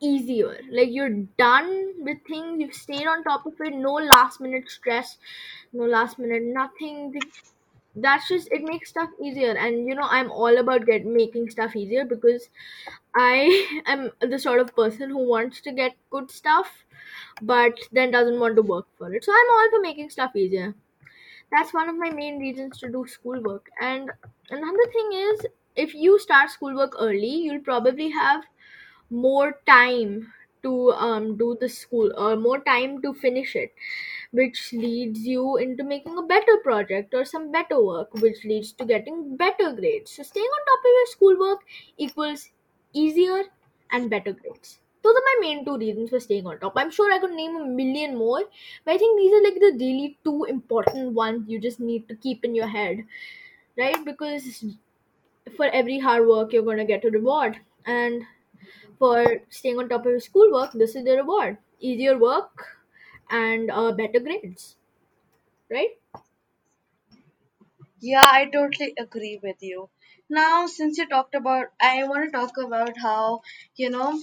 easier. 0.00 0.58
Like 0.70 0.88
you're 0.90 1.10
done 1.38 1.94
with 2.04 2.18
things. 2.26 2.60
You've 2.60 2.74
stayed 2.74 3.06
on 3.06 3.22
top 3.24 3.46
of 3.46 3.54
it. 3.60 3.74
No 3.74 3.94
last 3.94 4.40
minute 4.40 4.70
stress. 4.70 5.16
No 5.72 5.84
last 5.84 6.18
minute 6.18 6.42
nothing. 6.42 7.14
That's 7.96 8.28
just 8.28 8.48
it 8.52 8.62
makes 8.62 8.90
stuff 8.90 9.10
easier. 9.22 9.52
And 9.52 9.86
you 9.88 9.94
know 9.94 10.06
I'm 10.08 10.30
all 10.30 10.56
about 10.58 10.86
get 10.86 11.04
making 11.04 11.50
stuff 11.50 11.74
easier 11.76 12.04
because 12.04 12.48
I 13.14 13.82
am 13.86 14.10
the 14.20 14.38
sort 14.38 14.60
of 14.60 14.74
person 14.76 15.10
who 15.10 15.28
wants 15.28 15.60
to 15.62 15.72
get 15.72 15.92
good 16.10 16.30
stuff, 16.30 16.84
but 17.42 17.78
then 17.92 18.10
doesn't 18.10 18.40
want 18.40 18.56
to 18.56 18.62
work 18.62 18.86
for 18.98 19.12
it. 19.14 19.24
So 19.24 19.32
I'm 19.32 19.50
all 19.56 19.70
for 19.70 19.80
making 19.82 20.10
stuff 20.10 20.36
easier. 20.36 20.74
That's 21.52 21.74
one 21.74 21.88
of 21.88 21.96
my 21.96 22.10
main 22.10 22.38
reasons 22.38 22.78
to 22.78 22.88
do 22.88 23.06
schoolwork. 23.06 23.70
And 23.80 24.10
another 24.50 24.86
thing 24.92 25.12
is, 25.12 25.46
if 25.76 25.94
you 25.94 26.18
start 26.18 26.50
schoolwork 26.50 26.94
early, 26.98 27.34
you'll 27.44 27.60
probably 27.60 28.10
have 28.10 28.44
more 29.10 29.60
time 29.66 30.32
to 30.62 30.90
um, 30.92 31.36
do 31.36 31.56
the 31.60 31.68
school 31.68 32.12
or 32.16 32.36
more 32.36 32.58
time 32.64 33.00
to 33.02 33.14
finish 33.14 33.54
it 33.56 33.72
which 34.32 34.72
leads 34.72 35.20
you 35.26 35.56
into 35.56 35.84
making 35.84 36.16
a 36.18 36.22
better 36.22 36.56
project 36.62 37.14
or 37.14 37.24
some 37.24 37.50
better 37.52 37.82
work, 37.84 38.12
which 38.14 38.44
leads 38.44 38.72
to 38.72 38.84
getting 38.84 39.36
better 39.36 39.72
grades. 39.72 40.12
So, 40.12 40.22
staying 40.22 40.46
on 40.46 40.64
top 40.66 40.80
of 40.84 40.92
your 40.96 41.06
schoolwork 41.06 41.60
equals 41.96 42.50
easier 42.92 43.44
and 43.92 44.10
better 44.10 44.32
grades. 44.32 44.78
Those 45.02 45.14
are 45.14 45.26
my 45.30 45.36
main 45.40 45.64
two 45.64 45.76
reasons 45.78 46.10
for 46.10 46.20
staying 46.20 46.46
on 46.46 46.58
top. 46.58 46.72
I'm 46.76 46.90
sure 46.90 47.12
I 47.12 47.18
could 47.18 47.32
name 47.32 47.56
a 47.56 47.64
million 47.64 48.16
more, 48.16 48.44
but 48.84 48.94
I 48.94 48.98
think 48.98 49.18
these 49.18 49.32
are 49.32 49.42
like 49.42 49.54
the 49.60 49.72
really 49.78 50.18
two 50.24 50.44
important 50.44 51.12
ones 51.14 51.48
you 51.48 51.60
just 51.60 51.80
need 51.80 52.08
to 52.08 52.16
keep 52.16 52.44
in 52.44 52.54
your 52.54 52.66
head, 52.66 53.04
right? 53.78 54.04
Because 54.04 54.64
for 55.56 55.66
every 55.66 55.98
hard 55.98 56.26
work, 56.26 56.52
you're 56.52 56.62
going 56.62 56.78
to 56.78 56.84
get 56.84 57.04
a 57.04 57.10
reward. 57.10 57.58
And 57.86 58.22
for 58.98 59.42
staying 59.50 59.78
on 59.78 59.88
top 59.88 60.06
of 60.06 60.10
your 60.12 60.20
schoolwork, 60.20 60.72
this 60.72 60.94
is 60.96 61.04
the 61.04 61.16
reward 61.16 61.58
easier 61.80 62.18
work 62.18 62.78
and 63.30 63.70
uh, 63.70 63.92
better 63.92 64.20
grades, 64.20 64.76
right? 65.70 65.90
Yeah, 68.00 68.22
I 68.24 68.46
totally 68.46 68.92
agree 68.98 69.38
with 69.40 69.58
you. 69.60 69.88
Now, 70.28 70.66
since 70.66 70.98
you 70.98 71.06
talked 71.06 71.36
about, 71.36 71.66
I 71.80 72.02
want 72.08 72.24
to 72.24 72.30
talk 72.32 72.50
about 72.56 72.98
how 72.98 73.42
you 73.76 73.88
know 73.90 74.20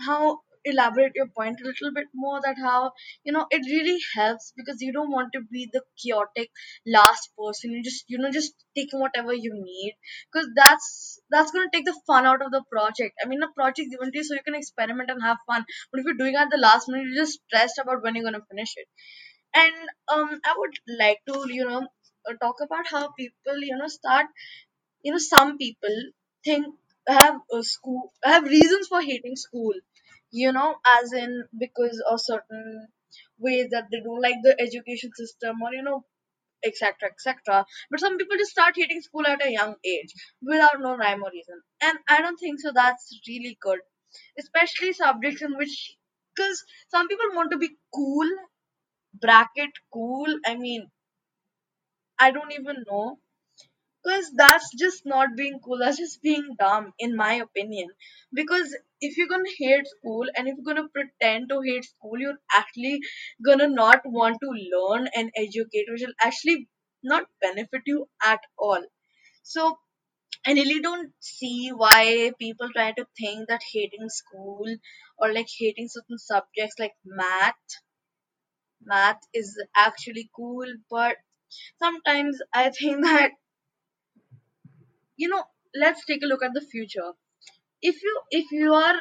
how 0.00 0.40
elaborate 0.64 1.12
your 1.16 1.28
point 1.28 1.60
a 1.60 1.64
little 1.64 1.92
bit 1.94 2.08
more 2.14 2.40
that 2.42 2.56
how 2.58 2.92
you 3.24 3.32
know 3.32 3.46
it 3.50 3.62
really 3.70 3.98
helps 4.14 4.52
because 4.56 4.82
you 4.82 4.92
don't 4.92 5.10
want 5.12 5.32
to 5.34 5.42
be 5.42 5.68
the 5.72 5.82
chaotic 6.02 6.50
last 6.86 7.30
person 7.38 7.72
you 7.72 7.82
just 7.82 8.04
you 8.08 8.18
know 8.18 8.30
just 8.32 8.54
taking 8.76 9.00
whatever 9.00 9.34
you 9.34 9.52
need 9.54 9.96
because 10.32 10.48
that's 10.56 11.15
that's 11.30 11.50
going 11.52 11.68
to 11.68 11.76
take 11.76 11.84
the 11.86 11.98
fun 12.06 12.26
out 12.26 12.42
of 12.42 12.50
the 12.52 12.62
project. 12.70 13.14
I 13.22 13.28
mean 13.28 13.40
the 13.40 13.48
project 13.54 13.90
given 13.90 14.12
to 14.12 14.18
you 14.18 14.24
so 14.24 14.34
you 14.34 14.42
can 14.44 14.54
experiment 14.54 15.10
and 15.10 15.22
have 15.22 15.38
fun. 15.46 15.64
But 15.90 16.00
if 16.00 16.06
you're 16.06 16.14
doing 16.22 16.34
it 16.34 16.38
at 16.46 16.50
the 16.50 16.58
last 16.58 16.88
minute 16.88 17.06
you're 17.06 17.24
just 17.24 17.40
stressed 17.46 17.78
about 17.82 18.02
when 18.02 18.14
you're 18.14 18.24
going 18.30 18.40
to 18.40 18.46
finish 18.50 18.74
it. 18.76 18.88
And 19.54 19.74
um 20.14 20.40
i 20.44 20.54
would 20.58 20.76
like 21.00 21.20
to 21.28 21.44
you 21.52 21.64
know 21.68 21.82
uh, 22.28 22.34
talk 22.42 22.56
about 22.66 22.86
how 22.88 23.02
people 23.18 23.58
you 23.70 23.76
know 23.76 23.88
start 23.88 24.26
you 25.02 25.12
know 25.12 25.18
some 25.18 25.56
people 25.58 25.96
think 26.44 26.66
have 27.08 27.36
a 27.58 27.62
school 27.62 28.12
have 28.24 28.44
reasons 28.44 28.88
for 28.88 29.00
hating 29.00 29.36
school 29.36 29.74
you 30.30 30.52
know 30.52 30.76
as 30.98 31.12
in 31.12 31.32
because 31.58 32.02
of 32.10 32.20
certain 32.20 32.88
ways 33.38 33.68
that 33.70 33.86
they 33.90 34.00
don't 34.00 34.20
like 34.28 34.40
the 34.42 34.54
education 34.60 35.10
system 35.14 35.62
or 35.62 35.72
you 35.74 35.82
know 35.82 36.04
etc 36.66 37.10
etc 37.10 37.64
but 37.90 38.00
some 38.00 38.16
people 38.18 38.36
just 38.36 38.50
start 38.52 38.74
hating 38.76 39.00
school 39.02 39.26
at 39.26 39.44
a 39.46 39.50
young 39.52 39.74
age 39.84 40.12
without 40.42 40.80
no 40.80 40.96
rhyme 40.96 41.22
or 41.22 41.30
reason. 41.32 41.60
And 41.82 41.98
i 42.08 42.20
don't 42.20 42.38
think 42.38 42.60
so 42.60 42.72
that's 42.74 43.20
really 43.28 43.56
good 43.60 43.80
especially 44.38 44.92
subjects 44.92 45.42
in 45.42 45.56
which 45.58 45.96
because 46.36 46.64
some 46.88 47.08
people 47.08 47.26
want 47.34 47.50
to 47.52 47.58
be 47.58 47.70
cool 47.94 48.30
bracket 49.20 49.70
cool 49.92 50.38
i 50.46 50.54
mean 50.56 50.90
i 52.18 52.30
don't 52.30 52.52
even 52.52 52.84
know 52.90 53.18
because 54.06 54.30
that's 54.36 54.70
just 54.82 55.06
not 55.12 55.36
being 55.36 55.58
cool 55.64 55.78
that's 55.80 55.98
just 55.98 56.22
being 56.22 56.48
dumb 56.60 56.92
in 57.00 57.16
my 57.16 57.34
opinion. 57.34 57.88
Because 58.32 58.76
if 59.00 59.18
you're 59.18 59.28
gonna 59.28 59.56
hate 59.58 59.86
school 59.88 60.26
and 60.36 60.48
if 60.48 60.56
you're 60.56 60.74
gonna 60.74 60.88
pretend 60.88 61.48
to 61.50 61.60
hate 61.62 61.84
school 61.84 62.18
you're 62.18 62.38
actually 62.54 63.00
gonna 63.44 63.68
not 63.68 64.02
want 64.06 64.38
to 64.42 64.50
learn 64.76 65.08
and 65.16 65.30
educate 65.36 65.86
which 65.90 66.02
will 66.06 66.14
actually 66.22 66.68
not 67.02 67.26
benefit 67.42 67.82
you 67.86 68.08
at 68.24 68.40
all. 68.58 68.82
So 69.42 69.78
i 70.46 70.52
really 70.54 70.80
don't 70.80 71.12
see 71.20 71.70
why 71.82 72.32
people 72.38 72.70
try 72.76 72.92
to 72.92 73.06
think 73.20 73.48
that 73.48 73.62
hating 73.72 74.08
school 74.08 74.76
or 75.18 75.32
like 75.34 75.48
hating 75.58 75.88
certain 75.88 76.18
subjects 76.18 76.78
like 76.78 76.94
math 77.04 77.76
math 78.82 79.20
is 79.34 79.62
actually 79.76 80.30
cool 80.34 80.66
but 80.90 81.16
sometimes 81.82 82.38
i 82.54 82.70
think 82.70 83.02
that 83.08 83.32
you 85.16 85.28
know 85.28 85.44
let's 85.74 86.04
take 86.04 86.22
a 86.22 86.26
look 86.26 86.42
at 86.42 86.54
the 86.54 86.60
future. 86.60 87.12
If 87.82 88.02
you 88.02 88.20
if 88.30 88.52
you 88.52 88.74
are 88.74 88.96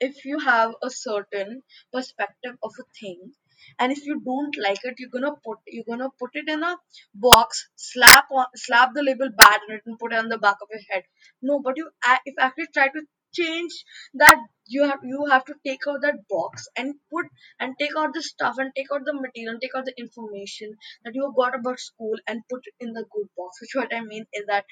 if 0.00 0.24
you 0.24 0.38
have 0.38 0.74
a 0.82 0.90
certain 0.90 1.62
perspective 1.92 2.56
of 2.62 2.72
a 2.80 2.84
thing 3.00 3.32
and 3.78 3.92
if 3.92 4.06
you 4.06 4.20
don't 4.20 4.56
like 4.66 4.84
it 4.84 4.94
you're 4.98 5.10
gonna 5.16 5.34
put 5.44 5.58
you're 5.66 5.84
gonna 5.88 6.08
put 6.18 6.30
it 6.34 6.48
in 6.48 6.62
a 6.62 6.76
box 7.14 7.68
slap 7.76 8.26
on 8.30 8.46
slap 8.56 8.94
the 8.94 9.02
label 9.02 9.28
bad 9.36 9.60
on 9.68 9.76
it 9.76 9.82
and 9.86 9.98
put 9.98 10.12
it 10.12 10.18
on 10.18 10.28
the 10.28 10.38
back 10.38 10.56
of 10.62 10.68
your 10.72 10.82
head. 10.90 11.04
No 11.42 11.60
but 11.60 11.76
you 11.76 11.90
if 12.26 12.34
actually 12.38 12.68
try 12.74 12.88
to 12.88 13.02
change 13.32 13.72
that 14.14 14.38
you 14.66 14.84
have 14.84 15.00
you 15.02 15.26
have 15.30 15.44
to 15.44 15.54
take 15.66 15.80
out 15.88 16.00
that 16.02 16.16
box 16.28 16.68
and 16.76 16.94
put 17.12 17.26
and 17.60 17.74
take 17.80 17.96
out 17.96 18.12
the 18.14 18.22
stuff 18.22 18.56
and 18.58 18.72
take 18.76 18.90
out 18.92 19.04
the 19.04 19.14
material 19.14 19.52
and 19.52 19.60
take 19.62 19.74
out 19.76 19.84
the 19.84 19.94
information 19.98 20.72
that 21.04 21.14
you 21.14 21.32
got 21.36 21.54
about 21.58 21.78
school 21.80 22.16
and 22.26 22.42
put 22.50 22.60
it 22.64 22.74
in 22.80 22.92
the 22.92 23.04
good 23.12 23.28
box 23.36 23.60
which 23.60 23.74
what 23.80 23.94
i 23.94 24.00
mean 24.02 24.24
is 24.32 24.44
that 24.46 24.64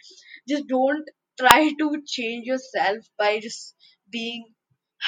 just 0.48 0.66
don't 0.68 1.08
try 1.38 1.70
to 1.78 2.02
change 2.06 2.46
yourself 2.46 3.04
by 3.18 3.38
just 3.40 3.74
being 4.10 4.44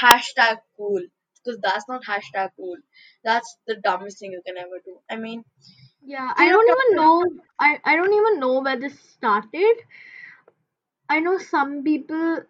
hashtag 0.02 0.59
cool 0.76 1.00
because 1.45 1.59
that's 1.62 1.88
not 1.88 2.02
hashtag 2.05 2.50
cool 2.57 2.76
that's 3.25 3.57
the 3.67 3.76
dumbest 3.83 4.19
thing 4.19 4.33
you 4.33 4.43
can 4.47 4.57
ever 4.59 4.81
do 4.85 4.99
i 5.11 5.17
mean 5.17 5.43
Yeah, 6.02 6.33
I 6.37 6.49
don't 6.49 6.69
even 6.69 6.97
know. 6.97 7.25
I, 7.61 7.78
I 7.85 7.97
don't 7.97 8.12
even 8.12 8.40
know 8.40 8.61
where 8.62 8.78
this 8.81 8.99
started. 9.00 9.76
I 11.11 11.21
know 11.21 11.37
some 11.37 11.85
people 11.85 12.45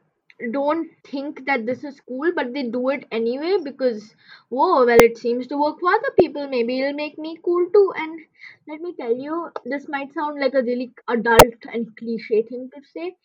don't 0.53 0.91
think 1.05 1.45
that 1.47 1.67
this 1.67 1.85
is 1.85 2.01
cool, 2.01 2.33
but 2.35 2.53
they 2.53 2.65
do 2.65 2.89
it 2.91 3.07
anyway 3.13 3.59
because, 3.63 4.15
whoa, 4.49 4.85
well, 4.87 5.01
it 5.01 5.19
seems 5.19 5.47
to 5.49 5.57
work 5.61 5.81
for 5.81 5.91
other 5.91 6.11
people. 6.19 6.49
Maybe 6.49 6.81
it'll 6.81 6.95
make 6.95 7.19
me 7.19 7.39
cool 7.45 7.69
too. 7.73 7.93
And 7.97 8.21
let 8.67 8.81
me 8.81 8.95
tell 8.95 9.17
you, 9.17 9.51
this 9.65 9.89
might 9.89 10.13
sound 10.15 10.41
like 10.41 10.55
a 10.55 10.63
really 10.63 10.93
adult 11.09 11.67
and 11.73 11.97
cliche 11.97 12.43
thing 12.43 12.71
to 12.75 12.83
say. 12.95 13.17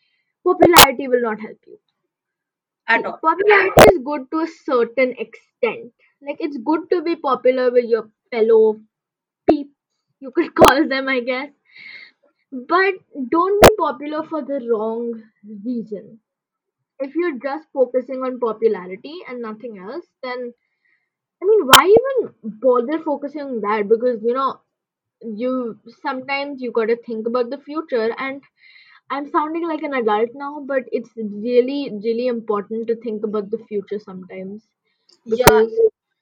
Popularity 0.43 1.07
will 1.07 1.21
not 1.21 1.39
help 1.41 1.59
you. 1.67 1.79
at 2.87 3.05
all 3.05 3.17
popularity 3.17 3.83
is 3.91 3.99
good 4.05 4.29
to 4.31 4.39
a 4.39 4.47
certain 4.47 5.11
extent. 5.17 5.91
Like, 6.21 6.37
it's 6.39 6.57
good 6.57 6.89
to 6.91 7.01
be 7.01 7.15
popular 7.17 7.71
with 7.71 7.85
your 7.85 8.09
fellow 8.31 8.79
peeps, 9.49 9.75
you 10.19 10.31
could 10.31 10.55
call 10.61 10.87
them, 10.87 11.09
I 11.09 11.21
guess. 11.21 11.51
But 12.53 12.93
don't 13.29 13.61
be 13.61 13.75
popular 13.77 14.23
for 14.23 14.41
the 14.43 14.65
wrong 14.71 15.23
reason. 15.65 16.21
If 16.99 17.15
you're 17.15 17.37
just 17.39 17.67
focusing 17.73 18.23
on 18.23 18.39
popularity 18.39 19.15
and 19.27 19.41
nothing 19.41 19.77
else, 19.77 20.05
then 20.23 20.53
I 21.41 21.45
mean, 21.45 21.67
why 21.67 21.85
even 21.97 22.33
bother 22.43 22.99
focusing 23.03 23.41
on 23.41 23.61
that? 23.61 23.87
Because 23.89 24.21
you 24.23 24.33
know, 24.33 24.61
you 25.21 25.79
sometimes 26.01 26.61
you 26.61 26.71
got 26.71 26.87
to 26.87 26.97
think 26.97 27.27
about 27.27 27.49
the 27.49 27.59
future. 27.59 28.13
And 28.17 28.43
I'm 29.11 29.29
sounding 29.31 29.67
like 29.67 29.83
an 29.83 29.93
adult 29.93 30.29
now, 30.35 30.61
but 30.67 30.83
it's 30.91 31.11
really, 31.17 31.91
really 32.03 32.27
important 32.27 32.87
to 32.87 32.95
think 32.97 33.23
about 33.25 33.51
the 33.51 33.59
future 33.69 33.99
sometimes 33.99 34.67
yeah 35.25 35.37
because 35.37 35.79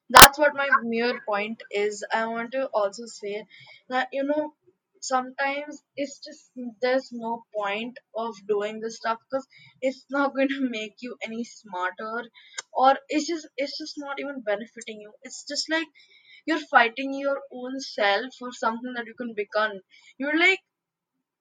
that's 0.10 0.40
what 0.40 0.54
my 0.56 0.68
mere 0.84 1.22
point 1.28 1.62
is 1.72 2.04
i 2.14 2.26
want 2.26 2.52
to 2.52 2.68
also 2.74 3.06
say 3.06 3.46
that 3.90 4.08
you 4.14 4.24
know 4.24 4.54
sometimes 5.02 5.84
it's 5.98 6.20
just 6.20 6.52
there's 6.82 7.10
no 7.12 7.44
point 7.56 7.98
of 8.16 8.36
doing 8.48 8.80
this 8.80 8.98
stuff 8.98 9.18
because 9.30 9.48
it's 9.82 10.06
not 10.10 10.34
going 10.36 10.50
to 10.50 10.70
make 10.70 10.96
you 11.02 11.18
any 11.24 11.44
smarter 11.44 12.24
or 12.74 12.98
it's 13.10 13.28
just 13.28 13.48
it's 13.58 13.78
just 13.78 13.96
not 13.98 14.20
even 14.20 14.42
benefiting 14.42 15.02
you. 15.02 15.14
It's 15.24 15.46
just 15.48 15.70
like 15.70 15.88
you're 16.46 16.66
fighting 16.72 17.14
your 17.14 17.42
own 17.52 17.80
self 17.80 18.28
for 18.40 18.52
something 18.52 18.94
that 18.96 19.08
you 19.08 19.16
can 19.16 19.34
become. 19.36 19.82
You're 20.18 20.38
like 20.40 20.60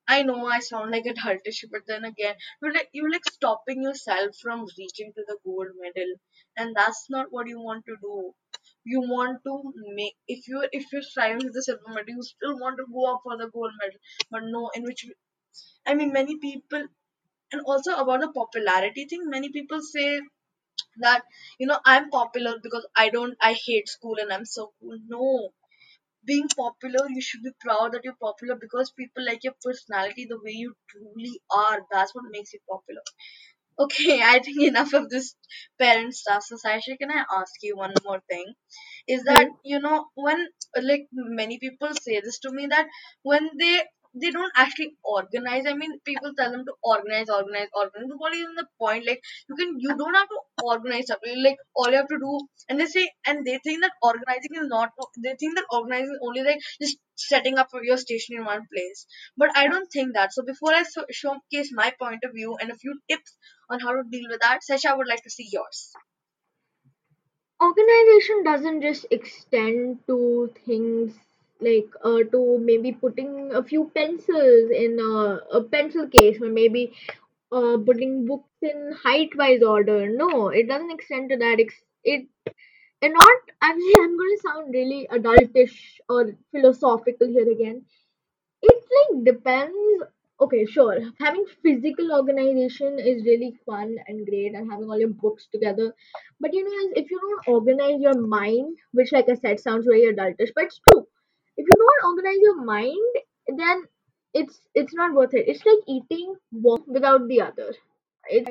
I 0.07 0.25
know 0.25 0.45
I 0.47 0.59
sound 0.59 0.91
like 0.91 1.07
a 1.07 1.15
adultish, 1.15 1.65
but 1.71 1.87
then 1.87 2.05
again, 2.05 2.37
you're 2.61 2.75
like 2.75 2.91
you're 2.93 3.11
like 3.11 3.25
stopping 3.25 3.83
yourself 3.83 4.37
from 4.43 4.67
reaching 4.77 5.11
to 5.15 5.25
the 5.27 5.39
gold 5.43 5.69
medal, 5.81 6.17
and 6.55 6.77
that's 6.77 7.07
not 7.09 7.29
what 7.33 7.49
you 7.49 7.59
want 7.61 7.87
to 7.87 7.97
do. 8.03 8.35
You 8.85 9.01
want 9.01 9.43
to 9.45 9.73
make 9.95 10.17
if 10.29 10.47
you 10.49 10.67
if 10.73 10.93
you're 10.93 11.03
striving 11.03 11.41
for 11.47 11.53
the 11.53 11.63
silver 11.63 11.89
medal, 11.89 12.15
you 12.17 12.23
still 12.23 12.59
want 12.61 12.77
to 12.79 12.87
go 12.93 13.15
up 13.15 13.21
for 13.25 13.37
the 13.39 13.49
gold 13.51 13.73
medal, 13.81 13.99
but 14.31 14.43
no, 14.45 14.71
in 14.75 14.83
which 14.85 15.07
I 15.87 15.95
mean 15.95 16.13
many 16.13 16.39
people, 16.39 16.87
and 17.53 17.63
also 17.67 17.95
about 17.97 18.21
the 18.21 18.33
popularity 18.33 19.07
thing, 19.07 19.29
many 19.31 19.51
people 19.51 19.83
say 19.83 20.21
that 20.99 21.25
you 21.59 21.67
know 21.67 21.81
I'm 21.85 22.11
popular 22.11 22.59
because 22.63 22.87
I 22.97 23.11
don't 23.11 23.37
I 23.43 23.55
hate 23.55 23.89
school 23.89 24.17
and 24.21 24.33
I'm 24.33 24.45
so 24.47 24.73
cool. 24.81 24.99
No, 25.09 25.51
being 26.25 26.49
popular, 26.57 27.09
you 27.11 27.21
should 27.23 27.43
be 27.43 27.53
proud 27.61 27.93
that 27.93 28.05
you're 28.05 28.23
popular 28.23 28.57
because 28.57 28.93
people 28.93 29.25
like 29.27 29.45
your 29.45 29.55
personality 29.63 30.27
the 30.29 30.39
way 30.43 30.53
you 30.53 30.75
truly 30.91 31.41
are. 31.51 31.81
That's 31.93 32.15
what 32.15 32.25
makes 32.31 32.53
you 32.55 32.61
popular. 32.71 33.03
Okay, 33.81 34.21
I 34.33 34.39
think 34.39 34.63
enough 34.63 34.93
of 34.93 35.09
this 35.09 35.35
parent 35.79 36.15
stuff. 36.15 36.45
So, 36.45 36.57
Saisha, 36.65 36.97
can 36.99 37.11
I 37.11 37.25
ask 37.39 37.53
you 37.63 37.77
one 37.77 37.95
more 38.05 38.21
thing? 38.31 38.53
Is 39.09 39.25
that 39.25 39.47
Hmm. 39.49 39.55
you 39.65 39.81
know 39.81 40.07
when 40.15 40.47
like 40.91 41.07
many 41.13 41.59
people 41.59 41.95
say 42.03 42.21
this 42.21 42.39
to 42.41 42.53
me 42.53 42.67
that 42.69 42.87
when 43.23 43.51
they 43.59 43.83
they 44.23 44.31
don't 44.33 44.53
actually 44.57 44.93
organize. 45.05 45.67
I 45.67 45.75
mean, 45.75 45.93
people 46.05 46.33
tell 46.39 46.51
them 46.53 46.65
to 46.67 46.73
organize, 46.83 47.29
organize, 47.31 47.69
organize. 47.75 48.09
But 48.11 48.19
what 48.25 48.35
is 48.35 48.49
the 48.57 48.67
point? 48.81 49.07
Like 49.07 49.23
you 49.49 49.57
can 49.57 49.77
you 49.79 49.97
don't 49.97 50.15
have 50.21 50.29
to 50.35 50.41
organize 50.73 51.07
something. 51.09 51.43
Like 51.45 51.59
all 51.77 51.91
you 51.91 51.97
have 51.97 52.09
to 52.15 52.19
do, 52.25 52.41
and 52.69 52.81
they 52.81 52.87
say 52.87 53.05
and 53.27 53.45
they 53.47 53.59
think 53.65 53.83
that 53.83 53.93
organizing 54.03 54.57
is 54.63 54.69
not. 54.75 54.91
They 55.27 55.35
think 55.41 55.57
that 55.57 55.67
organizing 55.73 56.13
is 56.17 56.21
only 56.31 56.43
like 56.43 56.61
just 56.83 56.99
setting 57.17 57.59
up 57.59 57.69
your 57.83 57.97
station 57.99 58.37
in 58.39 58.45
one 58.45 58.67
place. 58.75 59.07
But 59.37 59.57
I 59.57 59.69
don't 59.69 59.89
think 59.99 60.15
that. 60.15 60.33
So 60.33 60.43
before 60.53 60.75
I 60.75 60.83
so- 60.85 61.07
showcase 61.11 61.71
my 61.73 61.93
point 62.07 62.25
of 62.25 62.33
view 62.35 62.57
and 62.61 62.71
a 62.71 62.77
few 62.87 62.99
tips 63.09 63.37
on 63.71 63.81
how 63.81 63.93
to 63.93 64.03
deal 64.11 64.29
with 64.31 64.41
that. 64.41 64.61
Sesha, 64.69 64.87
I 64.91 64.97
would 64.97 65.09
like 65.09 65.23
to 65.25 65.31
see 65.31 65.49
yours. 65.53 65.93
organization 67.63 68.43
doesn't 68.45 68.83
just 68.83 69.07
extend 69.11 69.99
to 70.07 70.53
things 70.67 71.15
like 71.61 71.89
uh, 72.05 72.23
to 72.33 72.59
maybe 72.59 72.93
putting 72.93 73.55
a 73.55 73.63
few 73.63 73.91
pencils 73.95 74.71
in 74.71 74.99
a, 74.99 75.59
a 75.59 75.63
pencil 75.63 76.09
case 76.09 76.41
or 76.41 76.49
maybe 76.49 76.93
uh, 77.53 77.77
putting 77.87 78.27
books 78.27 78.49
in 78.63 78.93
height 79.03 79.31
wise 79.37 79.63
order 79.63 80.09
no 80.09 80.49
it 80.49 80.69
doesn't 80.69 80.91
extend 80.93 81.29
to 81.31 81.37
that 81.37 81.59
it 82.05 82.27
and 83.03 83.15
not 83.15 83.41
actually 83.63 83.97
i'm 84.03 84.17
going 84.19 84.37
to 84.37 84.43
sound 84.49 84.75
really 84.75 85.07
adultish 85.13 85.77
or 86.09 86.33
philosophical 86.53 87.29
here 87.29 87.51
again 87.51 87.85
it 88.63 88.85
like 88.97 89.25
depends. 89.25 90.05
Okay, 90.41 90.65
sure. 90.65 90.99
Having 91.21 91.45
physical 91.63 92.13
organization 92.13 92.99
is 92.99 93.25
really 93.25 93.53
fun 93.67 93.97
and 94.09 94.27
great, 94.27 94.55
and 94.55 94.71
having 94.71 94.89
all 94.91 94.99
your 94.99 95.11
books 95.25 95.47
together. 95.53 95.95
But 96.41 96.55
you 96.55 96.65
know, 96.65 96.93
if 96.97 97.11
you 97.11 97.21
don't 97.21 97.49
organize 97.57 98.01
your 98.01 98.19
mind, 98.21 98.77
which, 98.93 99.13
like 99.13 99.29
I 99.29 99.35
said, 99.35 99.61
sounds 99.61 99.85
very 99.87 100.03
adultish, 100.13 100.53
but 100.55 100.65
it's 100.65 100.81
true. 100.89 101.07
If 101.57 101.67
you 101.69 101.77
don't 101.83 102.11
organize 102.11 102.39
your 102.41 102.65
mind, 102.65 103.21
then 103.59 103.85
it's 104.33 104.61
it's 104.75 104.95
not 104.95 105.15
worth 105.15 105.35
it. 105.35 105.47
It's 105.49 105.65
like 105.67 105.85
eating 105.87 106.35
one 106.51 106.83
without 106.87 107.29
the 107.29 107.43
other. 107.43 107.75
It's 108.29 108.51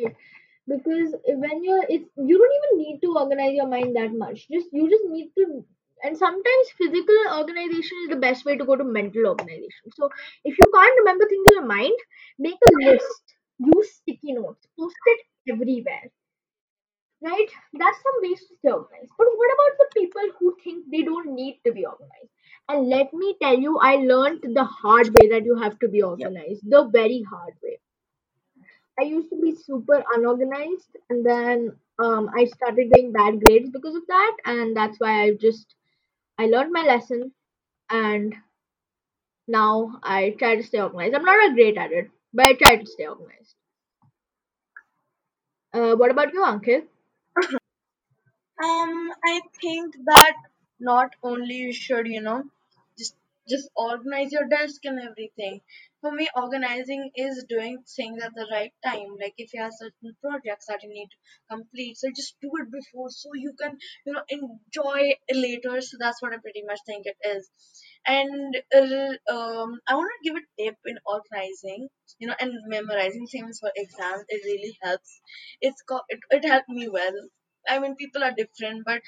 because 0.67 1.15
when 1.25 1.63
you're 1.63 1.85
it's 1.89 2.09
you 2.17 2.37
don't 2.37 2.57
even 2.59 2.77
need 2.83 2.99
to 3.01 3.15
organize 3.17 3.53
your 3.53 3.67
mind 3.67 3.95
that 3.95 4.13
much 4.13 4.47
just 4.49 4.67
you 4.71 4.89
just 4.89 5.05
need 5.05 5.31
to 5.39 5.65
and 6.03 6.17
sometimes 6.17 6.71
physical 6.77 7.19
organization 7.37 7.97
is 8.03 8.09
the 8.09 8.21
best 8.27 8.45
way 8.45 8.55
to 8.57 8.65
go 8.65 8.75
to 8.75 8.83
mental 8.83 9.27
organization 9.27 9.91
so 9.99 10.09
if 10.45 10.57
you 10.59 10.71
can't 10.75 10.99
remember 10.99 11.27
things 11.27 11.47
in 11.51 11.55
your 11.59 11.65
mind 11.65 11.97
make 12.37 12.59
a 12.69 12.73
list 12.91 13.35
use 13.73 13.93
sticky 13.95 14.33
notes 14.33 14.67
post 14.79 14.97
it 15.15 15.19
everywhere 15.53 16.05
right? 17.21 17.47
That's 17.73 17.97
some 18.03 18.21
ways 18.21 18.39
to 18.47 18.55
stay 18.57 18.71
organized. 18.71 19.11
But 19.17 19.27
what 19.35 19.53
about 19.53 19.77
the 19.77 19.99
people 20.01 20.21
who 20.39 20.57
think 20.63 20.85
they 20.91 21.03
don't 21.03 21.33
need 21.33 21.61
to 21.65 21.71
be 21.71 21.85
organized? 21.85 22.31
And 22.67 22.89
let 22.89 23.13
me 23.13 23.35
tell 23.41 23.57
you, 23.57 23.77
I 23.79 23.95
learned 23.97 24.43
the 24.53 24.65
hard 24.65 25.07
way 25.17 25.29
that 25.29 25.45
you 25.45 25.55
have 25.55 25.79
to 25.79 25.87
be 25.87 26.01
Yep. 26.15 26.31
organized, 26.31 26.69
the 26.69 26.83
very 26.91 27.21
hard 27.23 27.53
way. 27.63 27.79
I 28.99 29.03
used 29.03 29.29
to 29.31 29.35
be 29.41 29.55
super 29.55 30.03
unorganized, 30.13 30.95
and 31.09 31.25
then 31.25 31.75
um, 31.97 32.29
I 32.35 32.45
started 32.45 32.91
getting 32.91 33.11
bad 33.11 33.39
grades 33.43 33.69
because 33.71 33.95
of 33.95 34.05
that, 34.07 34.37
and 34.45 34.75
that's 34.77 34.99
why 34.99 35.23
I 35.23 35.33
just 35.33 35.73
I 36.39 36.47
learned 36.47 36.71
my 36.71 36.81
lesson, 36.81 37.33
and 37.89 38.35
now 39.49 39.99
I 40.01 40.29
try 40.39 40.55
to 40.55 40.63
stay 40.63 40.79
organized. 40.79 41.13
I'm 41.13 41.25
not 41.25 41.51
a 41.51 41.53
great 41.53 41.77
at 41.77 41.91
it, 41.91 42.09
but 42.33 42.45
I 42.45 42.53
try 42.53 42.77
to 42.77 42.85
stay 42.85 43.05
organized. 43.05 43.55
Uh, 45.73 45.95
what 45.95 46.11
about 46.11 46.33
you, 46.33 46.41
Ankit? 46.43 46.87
Um, 48.63 49.11
I 49.25 49.41
think 49.59 49.95
that 50.05 50.35
not 50.79 51.15
only 51.23 51.55
you 51.55 51.73
should, 51.73 52.07
you 52.07 52.21
know, 52.21 52.43
just 53.49 53.69
organize 53.75 54.31
your 54.31 54.47
desk 54.47 54.81
and 54.85 54.99
everything. 54.99 55.61
For 56.01 56.11
me, 56.11 56.29
organizing 56.35 57.11
is 57.15 57.45
doing 57.49 57.83
things 57.95 58.23
at 58.23 58.33
the 58.35 58.47
right 58.51 58.71
time. 58.85 59.15
Like 59.19 59.33
if 59.37 59.53
you 59.53 59.61
have 59.61 59.73
certain 59.77 60.15
projects 60.21 60.67
that 60.67 60.83
you 60.83 60.89
need 60.89 61.09
to 61.09 61.55
complete, 61.57 61.97
so 61.97 62.09
just 62.15 62.35
do 62.41 62.49
it 62.61 62.71
before 62.71 63.09
so 63.09 63.29
you 63.33 63.53
can, 63.59 63.77
you 64.05 64.13
know, 64.13 64.23
enjoy 64.29 65.13
later. 65.31 65.81
So 65.81 65.97
that's 65.99 66.21
what 66.21 66.33
I 66.33 66.37
pretty 66.37 66.63
much 66.65 66.79
think 66.85 67.05
it 67.05 67.17
is. 67.27 67.49
And 68.05 68.55
uh, 68.75 69.33
um, 69.33 69.79
I 69.87 69.95
want 69.95 70.11
to 70.11 70.23
give 70.29 70.35
a 70.37 70.63
tip 70.63 70.77
in 70.85 70.97
organizing, 71.05 71.87
you 72.19 72.27
know, 72.27 72.35
and 72.39 72.53
memorizing 72.67 73.27
things 73.27 73.59
for 73.59 73.71
exams. 73.75 74.23
It 74.29 74.41
really 74.45 74.77
helps. 74.81 75.21
It's 75.61 75.81
got 75.83 76.03
it, 76.09 76.19
it 76.31 76.45
helped 76.45 76.69
me 76.69 76.87
well 76.89 77.13
I 77.69 77.79
mean, 77.79 77.95
people 77.95 78.23
are 78.23 78.33
different, 78.33 78.83
but 78.85 79.01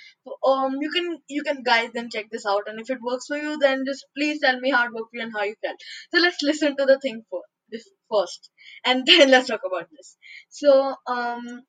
um, 0.45 0.77
you 0.81 0.89
can 0.91 1.17
you 1.27 1.43
can 1.43 1.63
guide 1.63 1.93
them 1.93 2.09
check 2.09 2.29
this 2.31 2.45
out, 2.45 2.67
and 2.67 2.79
if 2.79 2.89
it 2.89 3.01
works 3.01 3.27
for 3.27 3.37
you, 3.37 3.57
then 3.57 3.83
just 3.85 4.05
please 4.17 4.39
tell 4.41 4.59
me 4.59 4.71
how 4.71 4.85
it 4.85 4.93
worked 4.93 5.11
for 5.11 5.17
you 5.17 5.23
and 5.23 5.33
how 5.33 5.43
you 5.43 5.55
felt. 5.63 5.79
So 6.13 6.21
let's 6.21 6.41
listen 6.41 6.77
to 6.77 6.85
the 6.85 6.99
thing 6.99 7.23
for 7.29 7.41
this 7.69 7.89
first, 8.11 8.49
and 8.85 9.05
then 9.11 9.29
let's 9.31 9.47
talk 9.49 9.61
about 9.65 9.89
this. 9.91 10.17
So 10.49 10.95
um, 11.07 11.63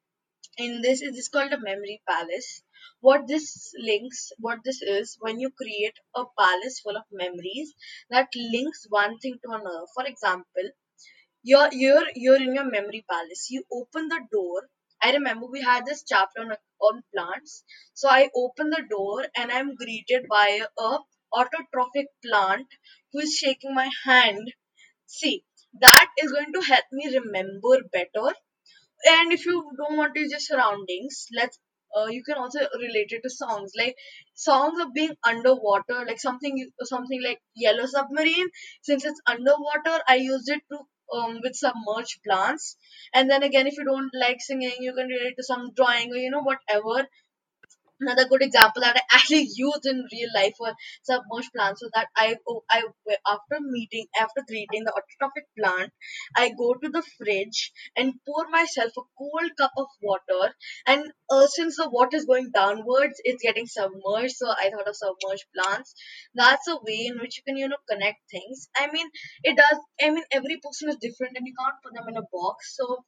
in 0.57 0.81
this 0.83 1.03
is 1.03 1.29
called 1.29 1.53
a 1.53 1.61
memory 1.61 2.03
palace. 2.09 2.63
What 3.01 3.29
this 3.29 3.73
links, 3.79 4.33
what 4.39 4.61
this 4.65 4.81
is, 4.83 5.17
when 5.21 5.41
you 5.41 5.51
create 5.51 5.99
a 6.17 6.25
palace 6.39 6.81
full 6.81 6.97
of 6.97 7.05
memories 7.13 7.75
that 8.11 8.29
links 8.35 8.87
one 8.89 9.19
thing 9.19 9.39
to 9.45 9.51
another. 9.53 9.85
For 9.95 10.07
example, 10.07 10.71
you're 11.45 11.69
you're 11.73 12.07
you're 12.17 12.43
in 12.43 12.55
your 12.55 12.65
memory 12.71 13.05
palace. 13.11 13.49
You 13.51 13.65
open 13.73 14.09
the 14.09 14.21
door. 14.33 14.69
I 15.03 15.13
remember 15.13 15.47
we 15.47 15.61
had 15.63 15.85
this 15.85 16.03
chapter 16.03 16.41
on 16.41 16.57
on 16.81 17.03
plants. 17.13 17.65
So 17.95 18.09
I 18.09 18.31
open 18.35 18.71
the 18.71 18.83
door 18.89 19.27
and 19.37 19.53
I'm 19.53 19.75
greeted 19.75 20.27
by 20.29 20.61
a 20.79 20.99
autotrophic 21.35 22.07
plant 22.25 22.69
who 23.13 23.21
is 23.21 23.37
shaking 23.37 23.75
my 23.75 23.91
hand. 24.05 24.55
See, 25.07 25.45
that 25.81 26.11
is 26.19 26.33
going 26.33 26.53
to 26.55 26.61
help 26.63 26.85
me 26.93 27.15
remember 27.19 27.83
better 27.93 28.35
and 29.07 29.33
if 29.33 29.45
you 29.47 29.57
don't 29.77 29.97
want 29.97 30.15
to 30.15 30.21
use 30.21 30.31
your 30.31 30.41
surroundings 30.41 31.27
let's 31.39 31.59
uh, 31.97 32.07
you 32.07 32.23
can 32.25 32.37
also 32.43 32.61
relate 32.83 33.13
it 33.17 33.23
to 33.23 33.31
songs 33.31 33.73
like 33.79 33.97
songs 34.35 34.81
of 34.81 34.93
being 34.95 35.15
underwater 35.33 35.99
like 36.09 36.21
something 36.21 36.57
something 36.93 37.23
like 37.23 37.41
yellow 37.55 37.87
submarine 37.87 38.49
since 38.83 39.05
it's 39.05 39.21
underwater 39.35 39.97
i 40.09 40.17
used 40.17 40.49
it 40.57 40.63
to 40.73 40.79
um, 41.15 41.41
with 41.43 41.55
submerged 41.57 42.23
plants. 42.27 42.77
And 43.15 43.31
then 43.31 43.43
again 43.43 43.67
if 43.67 43.77
you 43.77 43.85
don't 43.85 44.11
like 44.15 44.41
singing 44.41 44.77
you 44.81 44.95
can 44.95 45.09
relate 45.09 45.37
to 45.37 45.45
some 45.45 45.73
drawing 45.75 46.13
or 46.13 46.17
you 46.17 46.31
know 46.31 46.43
whatever 46.43 47.09
another 48.03 48.27
good 48.29 48.43
example 48.43 48.83
that 48.83 48.97
I 48.97 49.17
actually 49.17 49.49
used 49.57 49.87
in 49.87 50.07
real 50.13 50.31
life 50.35 50.55
for 50.59 50.73
submerged 51.03 51.53
plants 51.55 51.83
was 51.83 51.91
that 51.95 52.09
I 52.17 52.37
oh, 52.49 52.63
I 52.71 52.83
after 53.27 53.59
meeting 53.61 54.07
after 54.19 54.43
greeting 54.47 54.85
the 54.85 54.93
autotrophic 54.99 55.47
plant, 55.59 55.93
I 56.37 56.51
go 56.51 56.75
to 56.75 56.89
the 56.91 57.03
fridge 57.19 57.73
and 57.97 58.15
pour 58.27 58.49
myself 58.51 58.93
a 58.99 59.03
cold 59.19 59.51
cup 59.59 59.73
of 59.77 59.87
water. 60.03 60.55
And 60.87 61.13
uh, 61.31 61.47
since 61.47 61.77
the 61.77 61.89
water 61.89 62.17
is 62.17 62.27
going 62.27 62.51
downwards, 62.55 63.21
it's 63.25 63.43
getting 63.43 63.67
submerged. 63.67 64.37
So 64.37 64.51
I 64.51 64.71
thought 64.71 64.89
of 64.89 64.97
submerged 64.97 65.47
plants. 65.57 65.95
That's 66.35 66.69
a 66.69 66.77
way 66.77 67.07
in 67.07 67.19
which 67.21 67.39
you 67.39 67.43
can 67.47 67.57
you 67.57 67.69
know 67.69 67.83
connect 67.91 68.21
things. 68.31 68.69
I 68.77 68.91
mean, 68.93 69.09
it 69.43 69.57
does. 69.57 69.79
I 70.01 70.11
mean, 70.11 70.25
every 70.33 70.61
person 70.63 70.91
is 70.91 70.97
different, 71.01 71.37
and 71.37 71.47
you 71.47 71.55
can't 71.59 71.81
put 71.83 71.95
them 71.95 72.09
in 72.09 72.17
a 72.17 72.27
box. 72.33 72.77
So 72.77 73.05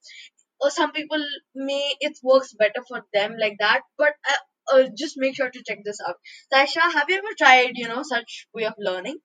or 0.61 0.71
some 0.71 0.93
people 0.93 1.23
may 1.55 1.95
it 2.01 2.19
works 2.23 2.55
better 2.55 2.83
for 2.89 3.01
them 3.13 3.35
like 3.39 3.57
that 3.59 3.83
but 3.99 4.15
uh, 4.33 4.43
uh, 4.73 4.85
just 4.97 5.17
make 5.19 5.35
sure 5.37 5.51
to 5.51 5.63
check 5.67 5.79
this 5.85 6.01
out 6.09 6.17
Taisha, 6.53 6.83
have 6.93 7.09
you 7.09 7.17
ever 7.19 7.35
tried 7.39 7.73
you 7.75 7.89
know 7.89 8.03
such 8.03 8.47
way 8.55 8.65
of 8.65 8.75
learning 8.79 9.19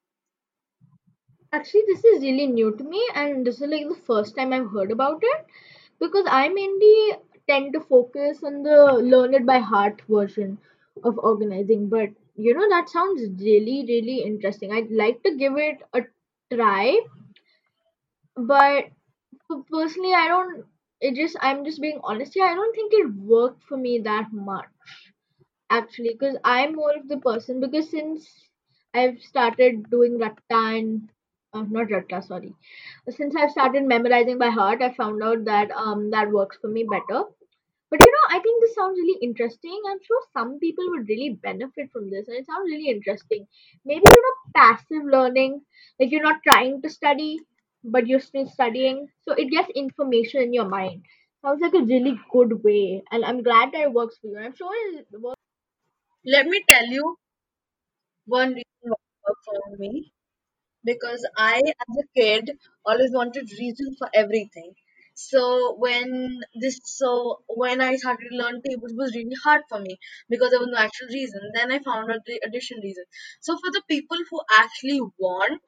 Actually, 1.51 1.83
this 1.85 2.03
is 2.03 2.23
really 2.23 2.47
new 2.47 2.75
to 2.75 2.83
me, 2.83 3.07
and 3.13 3.45
this 3.45 3.61
is 3.61 3.67
like 3.69 3.87
the 3.87 3.93
first 3.93 4.35
time 4.35 4.51
I've 4.51 4.71
heard 4.71 4.89
about 4.91 5.19
it 5.21 5.45
because 5.99 6.25
I 6.27 6.49
mainly 6.49 7.19
tend 7.47 7.73
to 7.73 7.81
focus 7.81 8.43
on 8.43 8.63
the 8.63 8.93
learn 8.93 9.35
it 9.35 9.45
by 9.45 9.59
heart 9.59 10.01
version 10.09 10.57
of 11.03 11.19
organizing. 11.19 11.87
But 11.87 12.09
you 12.35 12.55
know, 12.55 12.67
that 12.69 12.89
sounds 12.89 13.21
really, 13.39 13.85
really 13.87 14.21
interesting. 14.23 14.71
I'd 14.71 14.89
like 14.91 15.21
to 15.23 15.35
give 15.35 15.55
it 15.57 15.77
a 15.93 16.01
try, 16.51 16.99
but 18.35 18.85
personally, 19.71 20.13
I 20.13 20.27
don't. 20.27 20.65
It 21.01 21.15
just, 21.15 21.37
I'm 21.41 21.65
just 21.65 21.81
being 21.81 21.99
honest 22.03 22.33
here. 22.33 22.45
I 22.45 22.55
don't 22.55 22.75
think 22.75 22.93
it 22.93 23.13
worked 23.15 23.63
for 23.63 23.77
me 23.77 23.99
that 23.99 24.29
much 24.33 24.65
actually 25.69 26.11
because 26.13 26.35
i'm 26.43 26.75
more 26.75 26.93
of 26.95 27.07
the 27.07 27.17
person 27.17 27.59
because 27.59 27.89
since 27.89 28.27
i've 28.93 29.19
started 29.21 29.89
doing 29.89 30.17
ratta 30.19 30.59
and 30.77 31.09
uh, 31.53 31.63
not 31.63 31.89
ratta 31.89 32.21
sorry. 32.21 32.53
Since 33.09 33.35
i've 33.35 33.51
started 33.51 33.83
memorizing 33.83 34.37
by 34.37 34.49
heart 34.49 34.81
i 34.81 34.93
found 34.93 35.23
out 35.23 35.45
that 35.45 35.71
um 35.71 36.09
that 36.11 36.31
works 36.31 36.57
for 36.61 36.67
me 36.67 36.83
better. 36.83 37.23
But 37.91 37.99
you 38.05 38.11
know 38.13 38.27
i 38.37 38.39
think 38.39 38.61
this 38.61 38.75
sounds 38.75 38.99
really 38.99 39.19
interesting. 39.21 39.81
I'm 39.89 39.99
sure 40.03 40.21
some 40.33 40.59
people 40.59 40.89
would 40.91 41.07
really 41.09 41.31
benefit 41.43 41.91
from 41.91 42.09
this 42.11 42.27
and 42.27 42.37
it 42.37 42.45
sounds 42.47 42.69
really 42.71 42.89
interesting. 42.89 43.47
Maybe 43.85 44.03
you 44.15 44.23
know 44.27 44.35
passive 44.61 45.05
learning 45.17 45.61
like 45.99 46.11
you're 46.11 46.23
not 46.29 46.41
trying 46.47 46.81
to 46.83 46.89
study 46.89 47.39
but 47.83 48.07
you're 48.07 48.19
still 48.31 48.47
studying. 48.47 49.07
So 49.23 49.33
it 49.33 49.49
gets 49.51 49.69
information 49.75 50.41
in 50.43 50.53
your 50.53 50.69
mind. 50.69 51.03
Sounds 51.43 51.61
like 51.61 51.73
a 51.73 51.85
really 51.93 52.19
good 52.31 52.63
way 52.63 53.03
and 53.11 53.25
i'm 53.25 53.43
glad 53.43 53.71
that 53.73 53.81
it 53.89 53.93
works 53.93 54.17
for 54.19 54.27
you. 54.27 54.39
I'm 54.39 54.55
sure 54.55 54.73
it 54.99 55.07
works 55.19 55.41
let 56.25 56.45
me 56.47 56.63
tell 56.69 56.85
you 56.87 57.17
one 58.25 58.49
reason 58.53 58.93
for 59.45 59.77
me 59.77 60.11
because 60.85 61.27
I, 61.37 61.57
as 61.59 61.97
a 61.97 62.07
kid, 62.19 62.51
always 62.85 63.11
wanted 63.13 63.49
reason 63.59 63.95
for 63.99 64.09
everything. 64.13 64.73
So 65.15 65.75
when 65.77 66.39
this, 66.61 66.79
so 66.85 67.43
when 67.47 67.81
I 67.81 67.95
started 67.97 68.29
to 68.31 68.37
learn 68.37 68.61
tables, 68.63 68.93
it 68.93 68.97
was 68.97 69.15
really 69.15 69.35
hard 69.43 69.61
for 69.69 69.79
me 69.79 69.99
because 70.29 70.51
there 70.51 70.59
was 70.59 70.69
no 70.71 70.79
actual 70.79 71.07
reason. 71.09 71.41
Then 71.55 71.71
I 71.71 71.79
found 71.79 72.11
out 72.11 72.21
the 72.25 72.41
addition 72.45 72.79
reason. 72.83 73.05
So 73.41 73.55
for 73.57 73.71
the 73.71 73.83
people 73.89 74.17
who 74.31 74.41
actually 74.59 75.01
want 75.19 75.61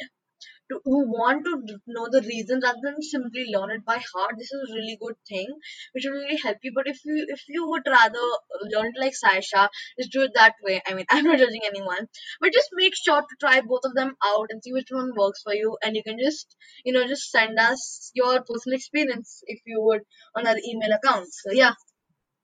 to, 0.69 0.79
who 0.85 0.99
want 1.11 1.45
to 1.45 1.79
know 1.87 2.07
the 2.11 2.21
reason 2.21 2.61
rather 2.63 2.79
than 2.83 3.01
simply 3.01 3.45
learn 3.53 3.71
it 3.71 3.85
by 3.85 3.99
heart 4.13 4.35
this 4.37 4.51
is 4.51 4.69
a 4.69 4.73
really 4.73 4.97
good 5.01 5.15
thing 5.27 5.47
which 5.93 6.05
will 6.05 6.13
really 6.13 6.37
help 6.37 6.57
you. 6.63 6.71
But 6.73 6.87
if 6.87 6.99
you 7.05 7.25
if 7.27 7.41
you 7.47 7.67
would 7.69 7.83
rather 7.87 8.25
learn 8.73 8.87
it 8.87 8.99
like 8.99 9.15
Sasha 9.15 9.69
just 9.99 10.11
do 10.11 10.21
it 10.23 10.31
that 10.35 10.55
way. 10.63 10.81
I 10.85 10.93
mean 10.93 11.05
I'm 11.11 11.25
not 11.25 11.39
judging 11.39 11.61
anyone. 11.65 12.07
But 12.39 12.53
just 12.53 12.69
make 12.73 12.93
sure 12.95 13.21
to 13.21 13.35
try 13.39 13.61
both 13.61 13.81
of 13.85 13.93
them 13.95 14.15
out 14.25 14.47
and 14.49 14.61
see 14.63 14.73
which 14.73 14.89
one 14.91 15.13
works 15.15 15.41
for 15.43 15.53
you. 15.53 15.77
And 15.83 15.95
you 15.95 16.03
can 16.03 16.17
just 16.19 16.55
you 16.85 16.93
know 16.93 17.07
just 17.07 17.29
send 17.31 17.59
us 17.59 18.11
your 18.13 18.41
personal 18.43 18.75
experience 18.75 19.41
if 19.47 19.59
you 19.65 19.81
would 19.81 20.01
on 20.35 20.47
our 20.47 20.57
email 20.67 20.91
account. 20.93 21.27
So 21.31 21.51
yeah. 21.51 21.73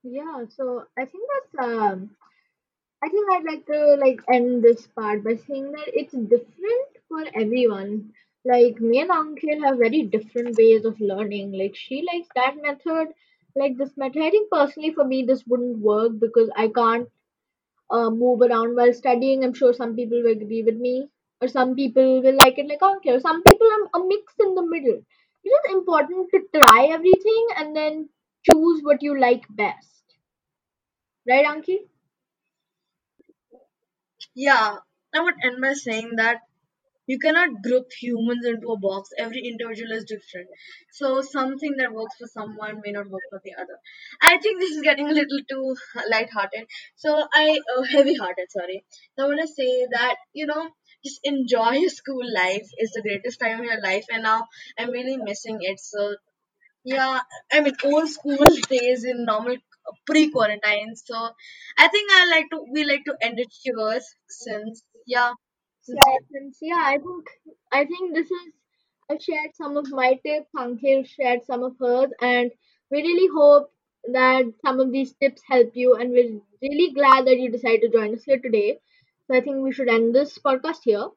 Yeah, 0.04 0.46
so 0.56 0.86
I 0.98 1.06
think 1.06 1.24
that's 1.34 1.68
um 1.68 2.12
I 3.04 3.10
think 3.10 3.32
I'd 3.32 3.44
like 3.44 3.66
to 3.68 3.96
like 3.96 4.22
end 4.32 4.64
this 4.64 4.88
part 4.88 5.24
by 5.24 5.36
saying 5.36 5.72
that 5.72 5.88
it's 5.88 6.14
different 6.14 6.97
for 7.10 7.24
everyone. 7.36 8.14
Like 8.46 8.80
me 8.80 9.00
and 9.02 9.10
Ankhil 9.10 9.64
have 9.66 9.78
very 9.80 10.04
different 10.04 10.58
ways 10.58 10.86
of 10.86 11.00
learning. 11.00 11.52
Like 11.52 11.76
she 11.76 12.02
likes 12.12 12.30
that 12.36 12.56
method, 12.62 13.10
like 13.56 13.78
this 13.78 13.98
method. 13.98 14.22
I 14.24 14.30
think 14.30 14.50
personally 14.52 14.94
for 14.94 15.04
me 15.04 15.24
this 15.24 15.46
wouldn't 15.48 15.80
work 15.80 16.14
because 16.20 16.50
I 16.56 16.68
can't 16.70 17.10
uh, 17.92 18.10
move 18.10 18.42
around 18.42 18.76
while 18.76 18.94
studying. 18.94 19.44
I'm 19.44 19.54
sure 19.54 19.74
some 19.74 19.96
people 19.96 20.24
will 20.24 20.32
agree 20.32 20.64
with 20.64 20.78
me, 20.78 21.10
or 21.42 21.48
some 21.50 21.76
people 21.76 22.22
will 22.22 22.38
like 22.44 22.58
it 22.58 22.68
like 22.68 22.80
Ankhil. 22.82 23.22
Some 23.22 23.44
people 23.44 23.68
are 23.78 24.02
a 24.02 24.08
mix 24.08 24.34
in 24.40 24.56
the 24.56 24.66
middle. 24.66 25.02
It 25.44 25.50
is 25.50 25.74
important 25.74 26.30
to 26.34 26.42
try 26.60 26.86
everything 26.92 27.48
and 27.58 27.76
then 27.76 28.10
choose 28.52 28.82
what 28.84 29.04
you 29.04 29.20
like 29.20 29.46
best. 29.50 30.04
Right, 31.28 31.46
Anki? 31.46 31.88
yeah 34.36 34.78
I 35.14 35.20
would 35.20 35.36
end 35.44 35.60
by 35.62 35.74
saying 35.74 36.16
that 36.16 36.42
you 37.08 37.18
cannot 37.20 37.62
group 37.64 37.86
humans 38.00 38.46
into 38.46 38.68
a 38.70 38.78
box. 38.80 39.10
Every 39.18 39.42
individual 39.48 39.92
is 39.94 40.04
different. 40.06 40.48
So 40.92 41.22
something 41.22 41.76
that 41.78 41.94
works 41.94 42.16
for 42.20 42.28
someone 42.28 42.82
may 42.84 42.92
not 42.92 43.10
work 43.10 43.24
for 43.30 43.42
the 43.44 43.54
other. 43.60 43.78
I 44.22 44.38
think 44.38 44.60
this 44.60 44.72
is 44.72 44.82
getting 44.82 45.08
a 45.10 45.14
little 45.14 45.40
too 45.50 45.76
light-hearted. 46.12 46.68
So 46.96 47.28
i 47.34 47.60
uh, 47.78 47.84
heavy-hearted 47.84 48.52
sorry. 48.52 48.84
So 49.18 49.26
i 49.26 49.28
want 49.28 49.42
to 49.42 49.48
say 49.48 49.88
that 49.92 50.16
you 50.34 50.46
know 50.46 50.70
just 51.06 51.20
enjoy 51.24 51.72
your 51.84 51.90
school 51.90 52.26
life. 52.34 52.68
It's 52.78 52.94
the 52.94 53.02
greatest 53.02 53.40
time 53.40 53.60
of 53.60 53.66
your 53.66 53.82
life 53.82 54.06
and 54.12 54.24
now 54.24 54.46
i'm 54.78 54.92
really 54.92 55.18
missing 55.18 55.60
it. 55.62 55.80
So 55.80 56.16
yeah 56.86 57.20
i 57.54 57.62
mean 57.62 57.76
old 57.86 58.10
school 58.10 58.46
days 58.70 59.04
in 59.06 59.26
normal 59.26 59.58
pre-quarantine. 60.06 60.96
So 60.96 61.16
i 61.78 61.88
think 61.88 62.12
i 62.20 62.26
like 62.30 62.50
to 62.52 62.64
we 62.74 62.84
like 62.86 63.06
to 63.06 63.16
end 63.22 63.40
it 63.40 63.52
here 63.64 64.00
since 64.30 64.84
yeah 65.06 65.34
Yeah, 65.88 66.18
since 66.32 66.58
yeah, 66.62 66.84
I 66.84 66.98
think 66.98 67.26
I 67.72 67.86
think 67.86 68.14
this 68.16 68.30
is 68.30 68.54
I 69.10 69.18
shared 69.18 69.56
some 69.56 69.78
of 69.78 69.90
my 69.92 70.14
tips, 70.26 70.50
Ankil 70.56 71.08
shared 71.08 71.46
some 71.46 71.64
of 71.64 71.76
hers, 71.80 72.12
and 72.22 72.52
we 72.92 73.02
really 73.02 73.30
hope 73.34 73.72
that 74.14 74.46
some 74.66 74.80
of 74.80 74.92
these 74.92 75.14
tips 75.14 75.42
help 75.50 75.72
you. 75.76 75.96
And 75.96 76.12
we're 76.12 76.40
really 76.62 76.94
glad 76.94 77.26
that 77.28 77.40
you 77.40 77.52
decided 77.52 77.82
to 77.82 77.90
join 77.98 78.14
us 78.16 78.24
here 78.24 78.40
today. 78.40 78.80
So 79.28 79.38
I 79.38 79.42
think 79.42 79.64
we 79.64 79.72
should 79.74 79.90
end 79.90 80.14
this 80.16 80.38
podcast 80.40 80.80
here. 80.84 81.08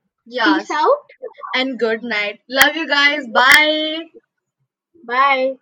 Peace 0.44 0.70
out. 0.70 0.98
And 1.54 1.78
good 1.78 2.02
night. 2.02 2.40
Love 2.48 2.76
you 2.76 2.88
guys. 2.88 3.26
Bye. 3.28 4.04
Bye. 5.04 5.58